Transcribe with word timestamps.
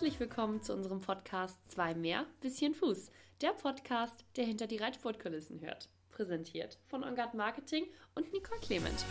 Herzlich 0.00 0.18
willkommen 0.18 0.62
zu 0.62 0.72
unserem 0.72 1.02
Podcast 1.02 1.58
Zwei 1.70 1.94
mehr, 1.94 2.24
bisschen 2.40 2.74
Fuß. 2.74 3.10
Der 3.42 3.50
Podcast, 3.50 4.24
der 4.34 4.46
hinter 4.46 4.66
die 4.66 4.78
Reitsportkulissen 4.78 5.60
hört. 5.60 5.90
Präsentiert 6.08 6.78
von 6.86 7.04
Ongard 7.04 7.34
Marketing 7.34 7.84
und 8.14 8.32
Nicole 8.32 8.60
Clement. 8.60 9.04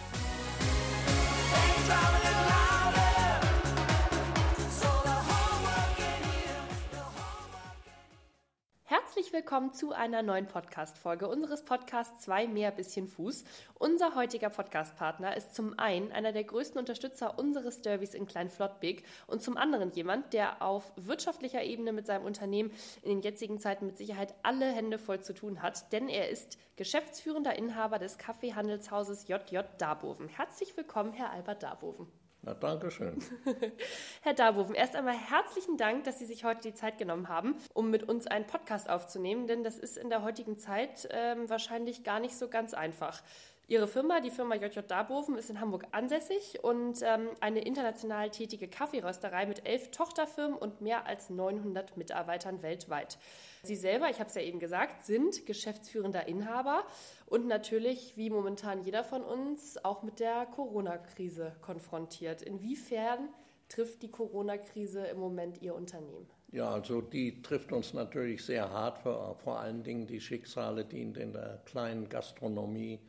Herzlich 9.19 9.33
willkommen 9.33 9.73
zu 9.73 9.91
einer 9.91 10.21
neuen 10.23 10.47
Podcast-Folge 10.47 11.27
unseres 11.27 11.65
Podcasts 11.65 12.21
Zwei 12.21 12.47
mehr 12.47 12.71
bisschen 12.71 13.05
Fuß. 13.05 13.43
Unser 13.73 14.15
heutiger 14.15 14.49
Podcast-Partner 14.49 15.35
ist 15.35 15.53
zum 15.53 15.77
einen 15.77 16.13
einer 16.13 16.31
der 16.31 16.45
größten 16.45 16.79
Unterstützer 16.79 17.37
unseres 17.37 17.81
Derbys 17.81 18.13
in 18.13 18.27
Kleinflottbek 18.27 19.03
und 19.27 19.41
zum 19.41 19.57
anderen 19.57 19.91
jemand, 19.91 20.31
der 20.31 20.61
auf 20.61 20.93
wirtschaftlicher 20.95 21.61
Ebene 21.61 21.91
mit 21.91 22.07
seinem 22.07 22.23
Unternehmen 22.23 22.71
in 23.01 23.09
den 23.09 23.21
jetzigen 23.21 23.59
Zeiten 23.59 23.87
mit 23.87 23.97
Sicherheit 23.97 24.33
alle 24.41 24.71
Hände 24.71 24.97
voll 24.97 25.19
zu 25.19 25.33
tun 25.33 25.61
hat, 25.61 25.91
denn 25.91 26.07
er 26.07 26.29
ist 26.29 26.57
geschäftsführender 26.77 27.57
Inhaber 27.57 27.99
des 27.99 28.17
Kaffeehandelshauses 28.19 29.27
JJ 29.27 29.63
Darboven. 29.79 30.29
Herzlich 30.29 30.77
willkommen, 30.77 31.11
Herr 31.11 31.31
Albert 31.31 31.61
Darboven. 31.61 32.07
Na, 32.49 32.55
danke 32.55 32.89
schön. 32.89 33.19
Herr 34.23 34.33
Darboven, 34.33 34.73
erst 34.73 34.95
einmal 34.95 35.15
herzlichen 35.15 35.77
Dank, 35.77 36.05
dass 36.05 36.17
Sie 36.17 36.25
sich 36.25 36.43
heute 36.43 36.61
die 36.61 36.73
Zeit 36.73 36.97
genommen 36.97 37.29
haben, 37.29 37.55
um 37.75 37.91
mit 37.91 38.09
uns 38.09 38.25
einen 38.25 38.47
Podcast 38.47 38.89
aufzunehmen, 38.89 39.45
denn 39.45 39.63
das 39.63 39.77
ist 39.77 39.97
in 39.97 40.09
der 40.09 40.23
heutigen 40.23 40.57
Zeit 40.57 41.07
ähm, 41.11 41.47
wahrscheinlich 41.47 42.03
gar 42.03 42.19
nicht 42.19 42.35
so 42.35 42.47
ganz 42.47 42.73
einfach. 42.73 43.21
Ihre 43.69 43.87
Firma, 43.87 44.19
die 44.19 44.31
Firma 44.31 44.55
JJ 44.55 44.79
Darboven, 44.87 45.37
ist 45.37 45.51
in 45.51 45.61
Hamburg 45.61 45.85
ansässig 45.91 46.63
und 46.63 47.03
ähm, 47.03 47.29
eine 47.39 47.61
international 47.61 48.31
tätige 48.31 48.67
Kaffeerösterei 48.67 49.45
mit 49.45 49.67
elf 49.67 49.91
Tochterfirmen 49.91 50.57
und 50.57 50.81
mehr 50.81 51.05
als 51.05 51.29
900 51.29 51.95
Mitarbeitern 51.95 52.63
weltweit. 52.63 53.19
Sie 53.61 53.75
selber, 53.75 54.09
ich 54.09 54.19
habe 54.19 54.27
es 54.27 54.33
ja 54.33 54.41
eben 54.41 54.57
gesagt, 54.57 55.05
sind 55.05 55.45
geschäftsführender 55.45 56.27
Inhaber 56.27 56.83
und 57.27 57.45
natürlich, 57.45 58.17
wie 58.17 58.31
momentan 58.31 58.81
jeder 58.81 59.03
von 59.03 59.21
uns, 59.21 59.77
auch 59.85 60.01
mit 60.01 60.19
der 60.19 60.47
Corona-Krise 60.47 61.55
konfrontiert. 61.61 62.41
Inwiefern 62.41 63.29
trifft 63.67 64.01
die 64.01 64.09
Corona-Krise 64.09 65.05
im 65.05 65.19
Moment 65.19 65.61
Ihr 65.61 65.75
Unternehmen? 65.75 66.27
Ja, 66.51 66.71
also 66.71 67.01
die 67.01 67.43
trifft 67.43 67.71
uns 67.71 67.93
natürlich 67.93 68.43
sehr 68.43 68.71
hart, 68.71 68.97
vor, 68.97 69.35
vor 69.35 69.59
allen 69.59 69.83
Dingen 69.83 70.07
die 70.07 70.19
Schicksale, 70.19 70.85
die 70.85 71.01
in 71.01 71.13
der 71.13 71.61
kleinen 71.65 72.09
Gastronomie 72.09 72.99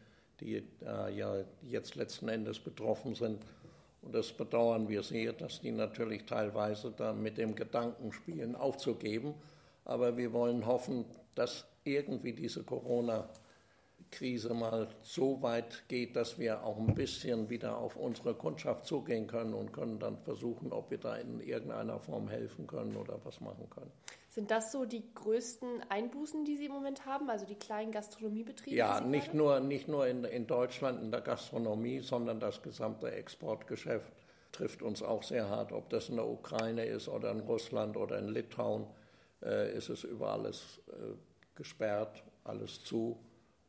die 0.41 0.63
äh, 0.85 1.17
ja 1.17 1.37
jetzt 1.63 1.97
letzten 1.97 2.29
Endes 2.29 2.59
betroffen 2.59 3.15
sind. 3.15 3.43
Und 4.03 4.15
das 4.15 4.33
bedauern 4.33 4.89
wir 4.89 5.03
sehr, 5.03 5.33
dass 5.33 5.61
die 5.61 5.73
natürlich 5.73 6.25
teilweise 6.25 6.93
da 6.97 7.13
mit 7.13 7.37
dem 7.37 7.55
Gedanken 7.55 8.13
spielen, 8.13 8.57
aufzugeben. 8.57 9.35
Aber 9.85 10.17
wir 10.17 10.33
wollen 10.33 10.67
hoffen, 10.67 11.05
dass 11.35 11.67
irgendwie 11.85 12.33
diese 12.33 12.63
Corona 12.63 13.29
Krise 14.11 14.55
mal 14.55 14.89
so 15.03 15.41
weit 15.43 15.85
geht, 15.89 16.17
dass 16.17 16.39
wir 16.39 16.65
auch 16.65 16.79
ein 16.79 16.95
bisschen 16.95 17.49
wieder 17.49 17.79
auf 17.79 17.97
unsere 17.97 18.35
Kundschaft 18.35 18.87
zugehen 18.87 19.27
können 19.27 19.55
und 19.55 19.73
können 19.73 19.99
dann 19.99 20.19
versuchen, 20.19 20.73
ob 20.73 20.91
wir 20.91 20.99
da 20.99 21.17
in 21.17 21.41
irgendeiner 21.41 21.99
Form 21.99 22.29
helfen 22.29 22.67
können 22.67 22.97
oder 22.97 23.19
was 23.25 23.41
machen 23.41 23.69
können. 23.71 23.91
Sind 24.29 24.51
das 24.51 24.71
so 24.71 24.85
die 24.85 25.03
größten 25.15 25.83
Einbußen, 25.89 26.45
die 26.45 26.57
Sie 26.57 26.67
im 26.67 26.73
Moment 26.73 27.05
haben, 27.05 27.29
also 27.29 27.47
die 27.47 27.57
kleinen 27.57 27.91
Gastronomiebetriebe? 27.91 28.77
Ja, 28.77 29.01
nicht 29.01 29.35
nur, 29.35 29.59
nicht 29.59 29.89
nur 29.89 30.07
in, 30.07 30.25
in 30.25 30.47
Deutschland 30.47 31.03
in 31.03 31.11
der 31.11 31.21
Gastronomie, 31.21 32.01
sondern 32.01 32.39
das 32.39 32.63
gesamte 32.63 33.11
Exportgeschäft 33.11 34.13
trifft 34.53 34.83
uns 34.83 35.03
auch 35.03 35.23
sehr 35.23 35.49
hart. 35.49 35.73
Ob 35.73 35.91
das 35.91 36.09
in 36.09 36.17
der 36.17 36.29
Ukraine 36.29 36.85
ist 36.85 37.09
oder 37.09 37.31
in 37.33 37.41
Russland 37.41 37.97
oder 37.97 38.19
in 38.19 38.29
Litauen, 38.29 38.87
äh, 39.43 39.77
ist 39.77 39.89
es 39.89 40.05
überall 40.05 40.41
alles 40.41 40.81
äh, 40.89 41.15
gesperrt, 41.57 42.23
alles 42.45 42.85
zu. 42.85 43.19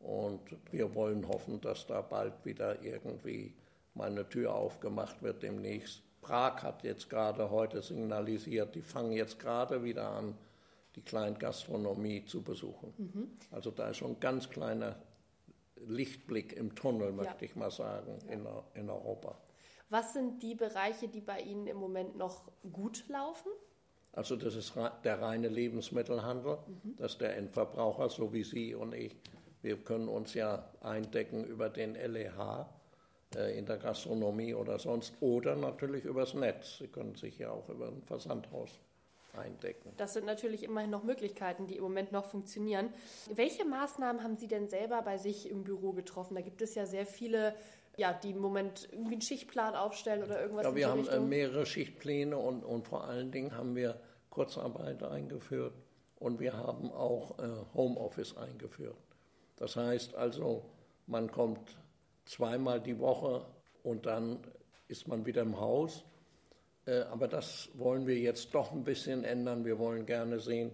Und 0.04 0.42
wir 0.72 0.96
wollen 0.96 1.28
hoffen, 1.28 1.62
dass 1.62 1.86
da 1.86 2.02
bald 2.02 2.46
wieder 2.46 2.82
irgendwie 2.82 3.54
mal 3.94 4.10
eine 4.10 4.28
Tür 4.28 4.56
aufgemacht 4.56 5.22
wird 5.22 5.44
demnächst. 5.44 6.02
Prag 6.22 6.64
hat 6.64 6.84
jetzt 6.84 7.10
gerade 7.10 7.50
heute 7.50 7.82
signalisiert, 7.82 8.76
die 8.76 8.82
fangen 8.82 9.12
jetzt 9.12 9.40
gerade 9.40 9.84
wieder 9.84 10.10
an, 10.10 10.36
die 10.96 11.02
Kleingastronomie 11.02 12.26
zu 12.26 12.42
besuchen. 12.44 12.94
Mhm. 12.98 13.32
Also 13.52 13.72
da 13.72 13.90
ist 13.90 13.98
schon 13.98 14.12
ein 14.12 14.20
ganz 14.20 14.50
kleiner 14.50 14.96
Lichtblick 15.88 16.54
im 16.54 16.76
Tunnel, 16.76 17.12
möchte 17.12 17.46
ja. 17.46 17.50
ich 17.50 17.56
mal 17.56 17.72
sagen, 17.72 18.20
ja. 18.28 18.34
in, 18.34 18.48
in 18.76 18.90
Europa. 18.90 19.38
Was 19.90 20.14
sind 20.14 20.42
die 20.42 20.56
Bereiche, 20.56 21.08
die 21.08 21.22
bei 21.22 21.42
Ihnen 21.42 21.68
im 21.68 21.78
Moment 21.78 22.16
noch 22.18 22.44
gut 22.72 23.08
laufen? 23.10 23.50
Also 24.14 24.36
das 24.36 24.56
ist 24.56 24.74
der 25.04 25.22
reine 25.22 25.48
Lebensmittelhandel, 25.48 26.58
mhm. 26.68 26.96
dass 26.98 27.18
der 27.18 27.38
Endverbraucher, 27.38 28.10
so 28.10 28.32
wie 28.34 28.44
Sie 28.44 28.76
und 28.76 28.94
ich, 28.94 29.16
wir 29.62 29.78
können 29.78 30.08
uns 30.08 30.34
ja 30.34 30.70
eindecken 30.82 31.44
über 31.46 31.70
den 31.70 31.96
LEH 31.96 32.68
äh, 33.36 33.58
in 33.58 33.66
der 33.66 33.78
Gastronomie 33.78 34.54
oder 34.54 34.80
sonst 34.80 35.14
oder 35.22 35.56
natürlich 35.56 36.06
übers 36.06 36.34
Netz. 36.34 36.78
Sie 36.80 36.88
können 36.88 37.16
sich 37.16 37.38
ja 37.38 37.52
auch 37.52 37.70
über 37.70 37.88
ein 37.88 38.02
Versandhaus 38.04 38.80
eindecken. 39.38 39.94
Das 39.98 40.14
sind 40.14 40.26
natürlich 40.26 40.64
immerhin 40.64 40.90
noch 40.90 41.04
Möglichkeiten, 41.04 41.68
die 41.68 41.78
im 41.78 41.84
Moment 41.84 42.12
noch 42.12 42.26
funktionieren. 42.26 42.94
Welche 43.34 43.66
Maßnahmen 43.66 44.24
haben 44.24 44.36
Sie 44.36 44.48
denn 44.48 44.68
selber 44.68 45.02
bei 45.02 45.18
sich 45.18 45.50
im 45.50 45.64
Büro 45.64 45.94
getroffen? 45.94 46.36
Da 46.36 46.42
gibt 46.42 46.62
es 46.62 46.76
ja 46.76 46.86
sehr 46.86 47.06
viele 47.06 47.54
ja, 47.98 48.14
die 48.14 48.32
im 48.32 48.40
Moment 48.40 48.88
irgendwie 48.92 49.14
einen 49.14 49.22
Schichtplan 49.22 49.76
aufstellen 49.76 50.24
oder 50.24 50.42
irgendwas. 50.42 50.66
Ja, 50.66 50.76
wir 50.76 50.88
haben 50.90 51.00
äh, 51.00 51.10
Richtung. 51.10 51.30
mehrere 51.30 51.66
Schichtpläne 51.66 52.38
und, 52.38 52.64
und 52.64 52.88
vor 52.88 53.04
allen 53.04 53.32
Dingen 53.32 53.56
haben 53.56 53.76
wir 53.76 54.00
Kurzarbeit 54.30 55.04
eingeführt 55.04 55.74
und 56.18 56.40
wir 56.40 56.54
haben 56.54 56.92
auch 56.92 57.38
äh, 57.40 57.44
Homeoffice 57.74 58.38
eingeführt. 58.38 58.96
Das 59.62 59.76
heißt 59.76 60.16
also, 60.16 60.64
man 61.06 61.32
kommt 61.32 61.78
zweimal 62.26 62.82
die 62.82 62.98
Woche 62.98 63.46
und 63.84 64.08
dann 64.08 64.40
ist 64.88 65.08
man 65.08 65.24
wieder 65.28 65.44
im 65.44 65.60
Haus. 65.60 66.04
Äh, 66.88 67.02
aber 67.02 67.28
das 67.28 67.70
wollen 67.76 68.08
wir 68.08 68.18
jetzt 68.18 68.56
doch 68.56 68.72
ein 68.72 68.84
bisschen 68.84 69.24
ändern. 69.24 69.64
Wir 69.64 69.78
wollen 69.78 70.08
gerne 70.08 70.40
sehen, 70.40 70.72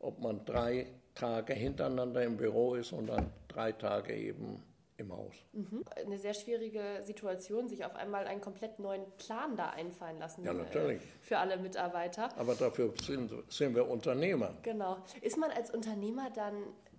ob 0.00 0.18
man 0.18 0.44
drei 0.44 0.88
Tage 1.14 1.54
hintereinander 1.54 2.24
im 2.24 2.36
Büro 2.36 2.74
ist 2.74 2.92
und 2.92 3.06
dann 3.06 3.30
drei 3.46 3.70
Tage 3.70 4.16
eben 4.16 4.60
im 4.96 5.12
Haus. 5.12 5.34
Mhm. 5.52 5.84
Eine 5.94 6.18
sehr 6.18 6.34
schwierige 6.34 7.02
Situation, 7.02 7.68
sich 7.68 7.84
auf 7.84 7.94
einmal 7.94 8.26
einen 8.26 8.40
komplett 8.40 8.80
neuen 8.80 9.04
Plan 9.16 9.56
da 9.56 9.70
einfallen 9.70 10.18
lassen. 10.18 10.44
Ja, 10.44 10.52
natürlich. 10.52 11.00
Äh, 11.02 11.06
für 11.20 11.38
alle 11.38 11.56
Mitarbeiter. 11.56 12.36
Aber 12.36 12.56
dafür 12.56 12.92
sind, 13.00 13.32
sind 13.48 13.76
wir 13.76 13.88
Unternehmer. 13.88 14.54
Genau. 14.62 14.98
Ist 15.20 15.38
man 15.38 15.52
als 15.52 15.70
Unternehmer 15.70 16.30
dann 16.30 16.54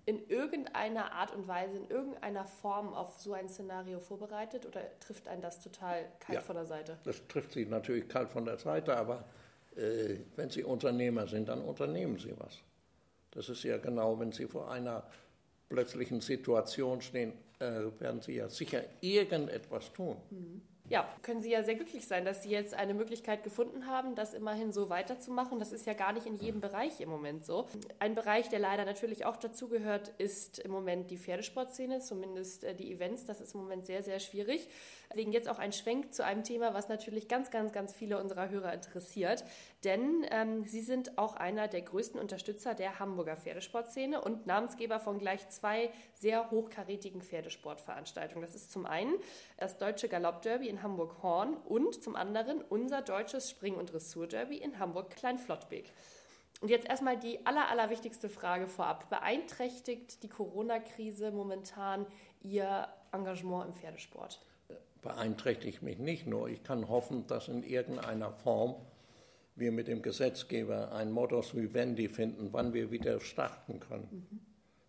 in 0.05 0.27
irgendeiner 0.29 1.11
Art 1.11 1.33
und 1.33 1.47
Weise, 1.47 1.77
in 1.77 1.89
irgendeiner 1.89 2.45
Form 2.45 2.93
auf 2.93 3.19
so 3.19 3.33
ein 3.33 3.49
Szenario 3.49 3.99
vorbereitet 3.99 4.65
oder 4.65 4.81
trifft 4.99 5.27
einen 5.27 5.41
das 5.41 5.59
total 5.59 6.05
kalt 6.19 6.35
ja, 6.35 6.41
von 6.41 6.55
der 6.55 6.65
Seite? 6.65 6.97
Das 7.03 7.27
trifft 7.27 7.53
Sie 7.53 7.65
natürlich 7.65 8.07
kalt 8.07 8.29
von 8.29 8.45
der 8.45 8.57
Seite, 8.57 8.95
aber 8.95 9.25
äh, 9.75 10.17
wenn 10.35 10.49
Sie 10.49 10.63
Unternehmer 10.63 11.27
sind, 11.27 11.49
dann 11.49 11.61
unternehmen 11.61 12.19
Sie 12.19 12.33
was. 12.37 12.59
Das 13.31 13.49
ist 13.49 13.63
ja 13.63 13.77
genau, 13.77 14.19
wenn 14.19 14.31
Sie 14.31 14.45
vor 14.45 14.71
einer 14.71 15.03
plötzlichen 15.69 16.21
Situation 16.21 17.01
stehen, 17.01 17.33
äh, 17.59 17.81
werden 17.99 18.21
Sie 18.21 18.35
ja 18.35 18.47
sicher 18.47 18.83
irgendetwas 19.01 19.91
tun. 19.91 20.17
Mhm 20.29 20.61
ja, 20.87 21.07
können 21.23 21.41
Sie 21.41 21.49
ja 21.49 21.63
sehr 21.63 21.75
glücklich 21.75 22.07
sein, 22.07 22.25
dass 22.25 22.43
Sie 22.43 22.49
jetzt 22.49 22.75
eine 22.75 22.93
Möglichkeit 22.93 23.43
gefunden 23.43 23.87
haben, 23.87 24.13
das 24.13 24.35
immerhin 24.35 24.71
so 24.71 24.89
weiterzumachen. 24.89 25.57
Das 25.57 25.71
ist 25.71 25.87
ja 25.87 25.93
gar 25.93 26.13
nicht 26.13 26.27
in 26.27 26.35
jedem 26.35 26.61
Bereich 26.61 27.01
im 27.01 27.09
Moment 27.09 27.43
so. 27.43 27.67
Ein 27.97 28.13
Bereich, 28.13 28.49
der 28.49 28.59
leider 28.59 28.85
natürlich 28.85 29.25
auch 29.25 29.37
dazugehört, 29.37 30.09
ist 30.19 30.59
im 30.59 30.71
Moment 30.71 31.09
die 31.09 31.17
Pferdesportszene, 31.17 32.01
zumindest 32.01 32.63
äh, 32.63 32.75
die 32.75 32.91
Events. 32.91 33.25
Das 33.25 33.41
ist 33.41 33.55
im 33.55 33.61
Moment 33.61 33.87
sehr, 33.87 34.03
sehr 34.03 34.19
schwierig. 34.19 34.67
Deswegen 35.09 35.31
jetzt 35.31 35.49
auch 35.49 35.57
ein 35.59 35.71
Schwenk 35.71 36.13
zu 36.13 36.23
einem 36.23 36.43
Thema, 36.43 36.73
was 36.73 36.87
natürlich 36.87 37.27
ganz, 37.27 37.49
ganz, 37.49 37.71
ganz 37.71 37.93
viele 37.93 38.19
unserer 38.19 38.49
Hörer 38.49 38.73
interessiert. 38.73 39.43
Denn 39.85 40.25
ähm, 40.31 40.65
Sie 40.65 40.81
sind 40.81 41.19
auch 41.19 41.35
einer 41.35 41.67
der 41.67 41.83
größten 41.83 42.19
Unterstützer 42.19 42.73
der 42.73 42.97
Hamburger 42.97 43.37
Pferdesportszene 43.37 44.19
und 44.19 44.47
Namensgeber 44.47 44.99
von 44.99 45.19
gleich 45.19 45.47
zwei 45.49 45.91
sehr 46.15 46.49
hochkarätigen 46.49 47.21
Pferdesportveranstaltungen. 47.21 48.41
Das 48.41 48.55
ist 48.55 48.71
zum 48.71 48.87
einen 48.87 49.13
das 49.57 49.77
Deutsche 49.77 50.09
Galoppderby 50.09 50.67
in 50.67 50.81
Hamburg-Horn 50.81 51.55
und 51.65 52.03
zum 52.03 52.15
anderen 52.15 52.63
unser 52.63 53.03
deutsches 53.03 53.51
Spring- 53.51 53.75
und 53.75 53.93
Dressurderby 53.93 54.57
in 54.57 54.79
Hamburg-Kleinflottbek. 54.79 55.91
Und 56.61 56.69
jetzt 56.69 56.89
erstmal 56.89 57.17
die 57.17 57.45
aller, 57.45 57.69
allerwichtigste 57.69 58.27
Frage 58.27 58.65
vorab. 58.65 59.09
Beeinträchtigt 59.11 60.23
die 60.23 60.29
Corona-Krise 60.29 61.29
momentan 61.29 62.07
Ihr 62.41 62.87
Engagement 63.11 63.67
im 63.67 63.73
Pferdesport? 63.73 64.41
Beeinträchtigt 65.03 65.83
mich 65.83 65.99
nicht 65.99 66.25
nur. 66.25 66.47
Ich 66.47 66.63
kann 66.63 66.89
hoffen, 66.89 67.27
dass 67.27 67.49
in 67.49 67.61
irgendeiner 67.61 68.31
Form 68.31 68.75
wir 69.55 69.71
mit 69.71 69.87
dem 69.87 70.01
Gesetzgeber 70.01 70.91
ein 70.91 71.11
Modus 71.11 71.55
vivendi 71.55 72.09
finden, 72.09 72.49
wann 72.51 72.73
wir 72.73 72.91
wieder 72.91 73.19
starten 73.19 73.79
können. 73.79 74.27
Mhm. 74.29 74.39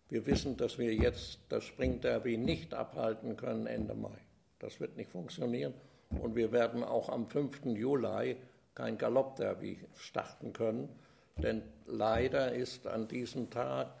Wir 0.09 0.25
wissen, 0.25 0.55
dass 0.55 0.77
wir 0.77 0.93
jetzt 0.93 1.39
das 1.49 1.65
Springderby 1.65 2.37
nicht 2.37 2.73
abhalten 2.73 3.35
können 3.35 3.67
Ende 3.67 3.93
Mai. 3.93 4.17
Das 4.59 4.79
wird 4.79 4.95
nicht 4.95 5.09
funktionieren. 5.09 5.73
Und 6.21 6.35
wir 6.35 6.51
werden 6.51 6.83
auch 6.83 7.09
am 7.09 7.27
5. 7.27 7.65
Juli 7.65 8.37
kein 8.73 8.97
Galoppderby 8.97 9.79
starten 9.95 10.53
können. 10.53 10.89
Denn 11.37 11.61
leider 11.85 12.53
ist 12.53 12.87
an 12.87 13.07
diesem 13.07 13.49
Tag 13.49 13.93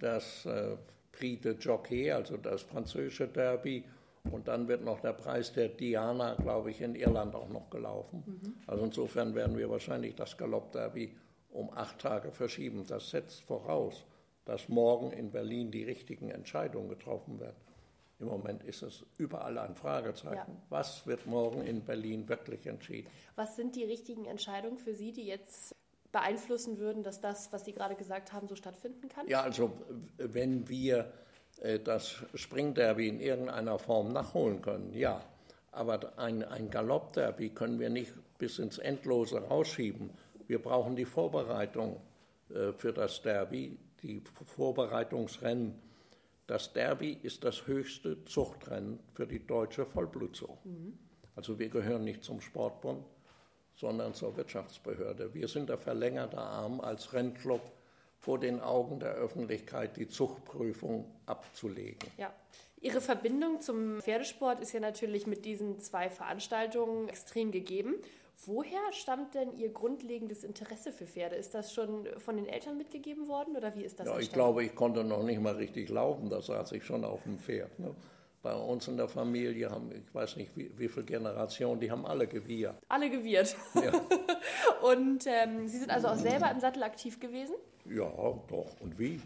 das 0.00 0.46
äh, 0.46 0.76
Prix 1.12 1.42
de 1.42 1.56
Jockey, 1.58 2.10
also 2.10 2.36
das 2.36 2.62
französische 2.62 3.28
Derby, 3.28 3.84
und 4.30 4.48
dann 4.48 4.68
wird 4.68 4.84
noch 4.84 5.00
der 5.00 5.12
Preis 5.12 5.52
der 5.52 5.68
Diana, 5.68 6.34
glaube 6.34 6.70
ich, 6.70 6.80
in 6.80 6.94
Irland 6.94 7.34
auch 7.34 7.48
noch 7.48 7.70
gelaufen. 7.70 8.22
Mhm. 8.26 8.54
Also 8.66 8.84
insofern 8.84 9.34
werden 9.34 9.56
wir 9.56 9.70
wahrscheinlich 9.70 10.14
das 10.14 10.36
Galoppderby 10.36 11.16
um 11.50 11.70
acht 11.74 11.98
Tage 11.98 12.30
verschieben. 12.30 12.84
Das 12.86 13.10
setzt 13.10 13.42
voraus, 13.42 14.04
dass 14.44 14.68
morgen 14.68 15.12
in 15.12 15.30
Berlin 15.30 15.70
die 15.70 15.84
richtigen 15.84 16.30
Entscheidungen 16.30 16.88
getroffen 16.88 17.40
werden. 17.40 17.56
Im 18.20 18.26
Moment 18.26 18.62
ist 18.64 18.82
es 18.82 19.04
überall 19.16 19.56
ein 19.58 19.74
Fragezeichen. 19.74 20.36
Ja. 20.36 20.62
Was 20.68 21.06
wird 21.06 21.26
morgen 21.26 21.62
in 21.62 21.82
Berlin 21.82 22.28
wirklich 22.28 22.66
entschieden? 22.66 23.08
Was 23.34 23.56
sind 23.56 23.76
die 23.76 23.84
richtigen 23.84 24.26
Entscheidungen 24.26 24.76
für 24.76 24.94
Sie, 24.94 25.12
die 25.12 25.24
jetzt 25.24 25.74
beeinflussen 26.12 26.78
würden, 26.78 27.02
dass 27.02 27.20
das, 27.20 27.50
was 27.52 27.64
Sie 27.64 27.72
gerade 27.72 27.94
gesagt 27.94 28.32
haben, 28.34 28.46
so 28.46 28.56
stattfinden 28.56 29.08
kann? 29.08 29.26
Ja, 29.26 29.40
also 29.40 29.72
wenn 30.18 30.68
wir 30.68 31.10
das 31.84 32.16
Springderby 32.34 33.08
in 33.08 33.20
irgendeiner 33.20 33.78
Form 33.78 34.12
nachholen 34.12 34.62
können, 34.62 34.92
ja. 34.94 35.22
Aber 35.72 36.18
ein, 36.18 36.42
ein 36.42 36.70
Galoppderby 36.70 37.50
können 37.50 37.78
wir 37.78 37.90
nicht 37.90 38.12
bis 38.38 38.58
ins 38.58 38.78
Endlose 38.78 39.38
rausschieben. 39.38 40.10
Wir 40.46 40.60
brauchen 40.60 40.96
die 40.96 41.04
Vorbereitung 41.04 42.00
äh, 42.48 42.72
für 42.72 42.92
das 42.92 43.22
Derby, 43.22 43.78
die 44.02 44.22
Vorbereitungsrennen. 44.44 45.74
Das 46.46 46.72
Derby 46.72 47.18
ist 47.22 47.44
das 47.44 47.66
höchste 47.66 48.24
Zuchtrennen 48.24 48.98
für 49.12 49.26
die 49.26 49.46
deutsche 49.46 49.86
Vollblutzucht. 49.86 50.64
Mhm. 50.66 50.98
Also 51.36 51.58
wir 51.58 51.68
gehören 51.68 52.04
nicht 52.04 52.24
zum 52.24 52.40
Sportbund, 52.40 53.04
sondern 53.76 54.14
zur 54.14 54.36
Wirtschaftsbehörde. 54.36 55.32
Wir 55.32 55.46
sind 55.46 55.68
der 55.68 55.78
verlängerte 55.78 56.38
Arm 56.38 56.80
als 56.80 57.12
Rennclub 57.12 57.60
vor 58.20 58.38
den 58.38 58.60
Augen 58.60 59.00
der 59.00 59.14
Öffentlichkeit 59.14 59.96
die 59.96 60.06
Zuchtprüfung 60.06 61.06
abzulegen. 61.26 62.10
Ja. 62.18 62.32
Ihre 62.82 63.00
Verbindung 63.00 63.60
zum 63.60 64.00
Pferdesport 64.00 64.60
ist 64.60 64.72
ja 64.72 64.80
natürlich 64.80 65.26
mit 65.26 65.44
diesen 65.44 65.80
zwei 65.80 66.08
Veranstaltungen 66.08 67.08
extrem 67.08 67.50
gegeben. 67.50 67.94
Woher 68.46 68.80
stammt 68.92 69.34
denn 69.34 69.52
Ihr 69.58 69.70
grundlegendes 69.70 70.44
Interesse 70.44 70.92
für 70.92 71.06
Pferde? 71.06 71.36
Ist 71.36 71.54
das 71.54 71.74
schon 71.74 72.06
von 72.18 72.36
den 72.36 72.46
Eltern 72.46 72.78
mitgegeben 72.78 73.28
worden 73.28 73.54
oder 73.54 73.74
wie 73.74 73.84
ist 73.84 74.00
das? 74.00 74.06
Ja, 74.06 74.18
ich 74.18 74.32
glaube, 74.32 74.64
ich 74.64 74.74
konnte 74.74 75.04
noch 75.04 75.22
nicht 75.22 75.40
mal 75.40 75.56
richtig 75.56 75.90
laufen, 75.90 76.30
da 76.30 76.40
saß 76.40 76.72
ich 76.72 76.84
schon 76.84 77.04
auf 77.04 77.22
dem 77.24 77.38
Pferd. 77.38 77.78
Ne? 77.78 77.94
Bei 78.42 78.54
uns 78.54 78.88
in 78.88 78.96
der 78.96 79.08
Familie 79.08 79.68
haben, 79.70 79.92
ich 79.92 80.14
weiß 80.14 80.36
nicht 80.36 80.56
wie, 80.56 80.70
wie 80.78 80.88
viele 80.88 81.04
Generationen, 81.04 81.80
die 81.80 81.90
haben 81.90 82.06
alle 82.06 82.26
gewirrt. 82.26 82.76
Alle 82.88 83.10
gewirrt. 83.10 83.54
Ja. 83.74 83.92
Und 84.90 85.26
ähm, 85.26 85.68
Sie 85.68 85.76
sind 85.76 85.90
also 85.90 86.08
auch 86.08 86.16
selber 86.16 86.50
im 86.50 86.60
Sattel 86.60 86.82
aktiv 86.82 87.20
gewesen? 87.20 87.54
Ja, 87.86 88.10
doch. 88.48 88.80
Und 88.80 88.98
wie? 88.98 89.20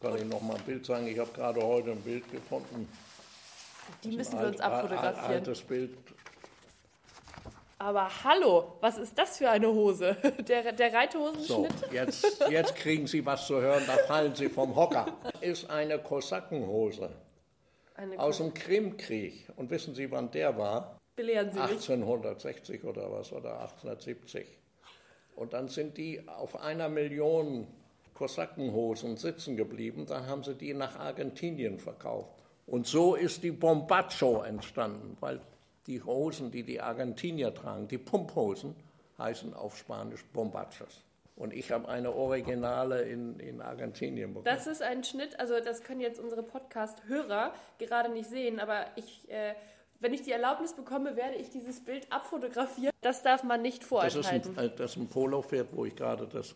Kann 0.00 0.16
ich 0.16 0.24
noch 0.24 0.40
mal 0.42 0.56
ein 0.56 0.62
Bild 0.62 0.84
zeigen? 0.84 1.06
Ich 1.06 1.18
habe 1.18 1.30
gerade 1.32 1.62
heute 1.62 1.92
ein 1.92 2.00
Bild 2.00 2.30
gefunden. 2.30 2.88
Die 4.02 4.16
müssen 4.16 4.38
wir 4.38 4.48
uns 4.48 4.60
abfotografieren. 4.60 5.24
Ein 5.24 5.32
altes 5.32 5.62
Bild. 5.62 5.96
Aber 7.78 8.08
hallo, 8.24 8.76
was 8.80 8.96
ist 8.96 9.18
das 9.18 9.38
für 9.38 9.50
eine 9.50 9.68
Hose? 9.68 10.16
Der, 10.48 10.72
der 10.72 10.92
Reithosenschnitt? 10.92 11.78
So, 11.80 11.92
jetzt, 11.92 12.46
jetzt 12.48 12.76
kriegen 12.76 13.06
Sie 13.06 13.26
was 13.26 13.46
zu 13.46 13.60
hören, 13.60 13.82
da 13.86 13.96
fallen 14.06 14.34
Sie 14.34 14.48
vom 14.48 14.74
Hocker. 14.74 15.06
Ist 15.40 15.68
eine 15.68 15.98
Kosakenhose 15.98 17.10
eine 17.94 18.18
aus 18.18 18.38
dem 18.38 18.54
Krimkrieg. 18.54 19.48
Und 19.56 19.70
wissen 19.70 19.94
Sie, 19.94 20.10
wann 20.10 20.30
der 20.30 20.56
war? 20.56 21.00
Belehren 21.16 21.52
Sie 21.52 21.60
1860 21.60 22.82
mich. 22.82 22.84
oder 22.84 23.10
was, 23.10 23.32
oder 23.32 23.60
1870. 23.60 24.46
Und 25.36 25.52
dann 25.52 25.68
sind 25.68 25.96
die 25.96 26.26
auf 26.28 26.60
einer 26.60 26.88
Million 26.88 27.66
Kosakenhosen 28.14 29.16
sitzen 29.16 29.56
geblieben. 29.56 30.06
Dann 30.06 30.26
haben 30.26 30.44
sie 30.44 30.54
die 30.54 30.74
nach 30.74 30.98
Argentinien 30.98 31.78
verkauft. 31.78 32.30
Und 32.66 32.86
so 32.86 33.14
ist 33.14 33.42
die 33.42 33.50
Bombacho 33.50 34.42
entstanden, 34.42 35.16
weil 35.20 35.40
die 35.86 36.02
Hosen, 36.02 36.50
die 36.50 36.62
die 36.62 36.80
Argentinier 36.80 37.52
tragen, 37.52 37.88
die 37.88 37.98
Pumphosen, 37.98 38.74
heißen 39.18 39.54
auf 39.54 39.76
Spanisch 39.76 40.24
Bombachos. 40.32 41.02
Und 41.36 41.52
ich 41.52 41.72
habe 41.72 41.88
eine 41.88 42.14
Originale 42.14 43.02
in, 43.02 43.40
in 43.40 43.60
Argentinien 43.60 44.32
bekommen. 44.32 44.44
Das 44.44 44.68
ist 44.68 44.82
ein 44.82 45.02
Schnitt, 45.02 45.38
also 45.40 45.58
das 45.58 45.82
können 45.82 46.00
jetzt 46.00 46.20
unsere 46.20 46.44
Podcast-Hörer 46.44 47.52
gerade 47.78 48.08
nicht 48.10 48.30
sehen, 48.30 48.60
aber 48.60 48.86
ich, 48.94 49.28
äh, 49.28 49.54
wenn 50.00 50.12
ich 50.12 50.22
die 50.22 50.32
Erlaubnis 50.32 50.74
bekomme, 50.74 51.16
werde 51.16 51.36
ich 51.36 51.50
dieses 51.50 51.80
Bild 51.80 52.10
abfotografieren. 52.12 52.92
Das 53.00 53.22
darf 53.22 53.42
man 53.42 53.62
nicht 53.62 53.84
vorenthalten. 53.84 54.54
Das 54.54 54.64
ist 54.64 54.72
ein, 54.72 54.76
das 54.76 54.90
ist 54.92 54.96
ein 54.96 55.08
Polo-Pferd, 55.08 55.68
wo 55.72 55.84
ich 55.84 55.96
gerade 55.96 56.26
das 56.26 56.54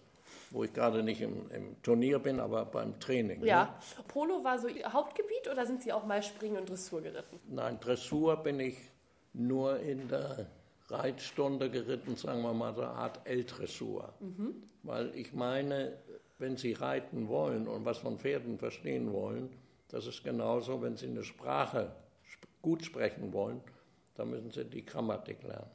wo 0.50 0.64
ich 0.64 0.72
gerade 0.72 1.02
nicht 1.02 1.20
im, 1.20 1.50
im, 1.50 1.82
Turnier 1.82 2.18
bin, 2.18 2.40
aber 2.40 2.64
beim 2.64 2.98
Training. 3.00 3.44
Ja. 3.44 3.64
Ne? 3.64 4.04
Polo 4.08 4.42
war 4.44 4.58
so 4.58 4.68
Ihr 4.68 4.92
Hauptgebiet 4.92 5.48
oder 5.50 5.66
sind 5.66 5.82
Sie 5.82 5.92
auch 5.92 6.06
mal 6.06 6.22
Springen 6.22 6.56
und 6.56 6.70
Dressur 6.70 7.02
geritten? 7.02 7.38
Nein, 7.48 7.78
Dressur 7.80 8.36
bin 8.36 8.60
ich 8.60 8.76
nur 9.34 9.78
in 9.80 10.08
der 10.08 10.46
Reitstunde 10.88 11.70
geritten, 11.70 12.16
sagen 12.16 12.42
wir 12.42 12.54
mal, 12.54 12.74
so 12.74 12.80
eine 12.80 12.92
Art 12.92 13.20
L-Dressur. 13.24 14.14
Mhm. 14.20 14.62
Weil 14.82 15.14
ich 15.14 15.32
meine, 15.34 15.98
wenn 16.38 16.56
Sie 16.56 16.72
reiten 16.72 17.28
wollen 17.28 17.68
und 17.68 17.84
was 17.84 17.98
von 17.98 18.18
Pferden 18.18 18.58
verstehen 18.58 19.12
wollen, 19.12 19.50
das 19.88 20.06
ist 20.06 20.24
genauso, 20.24 20.80
wenn 20.82 20.96
Sie 20.96 21.06
eine 21.06 21.24
Sprache 21.24 21.92
gut 22.62 22.84
sprechen 22.84 23.32
wollen, 23.32 23.60
dann 24.14 24.30
müssen 24.30 24.50
Sie 24.50 24.64
die 24.64 24.84
Grammatik 24.84 25.42
lernen. 25.42 25.70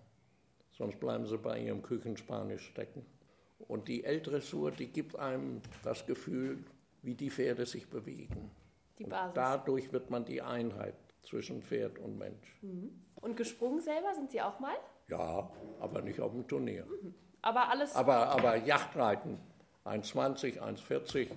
Sonst 0.71 0.99
bleiben 0.99 1.25
Sie 1.25 1.37
bei 1.37 1.59
Ihrem 1.59 1.81
Küchenspanisch 1.81 2.67
stecken. 2.67 3.05
Und 3.67 3.87
die 3.87 4.03
L-Dressur, 4.03 4.71
die 4.71 4.87
gibt 4.87 5.17
einem 5.17 5.61
das 5.83 6.05
Gefühl, 6.05 6.63
wie 7.01 7.15
die 7.15 7.29
Pferde 7.29 7.65
sich 7.65 7.89
bewegen. 7.89 8.51
Die 8.97 9.05
Basis. 9.05 9.29
Und 9.29 9.37
dadurch 9.37 9.93
wird 9.93 10.09
man 10.09 10.25
die 10.25 10.41
Einheit 10.41 10.95
zwischen 11.21 11.61
Pferd 11.61 11.99
und 11.99 12.17
Mensch. 12.17 12.57
Mhm. 12.61 12.91
Und 13.15 13.37
gesprungen 13.37 13.81
selber 13.81 14.13
sind 14.13 14.31
Sie 14.31 14.41
auch 14.41 14.59
mal? 14.59 14.75
Ja, 15.07 15.49
aber 15.79 16.01
nicht 16.01 16.19
auf 16.19 16.31
dem 16.31 16.47
Turnier. 16.47 16.85
Mhm. 16.85 17.13
Aber 17.41 17.69
alles. 17.69 17.95
Aber, 17.95 18.27
aber 18.29 18.55
Yachtreiten, 18.57 19.37
1,20, 19.85 20.59
1,40, 20.59 21.29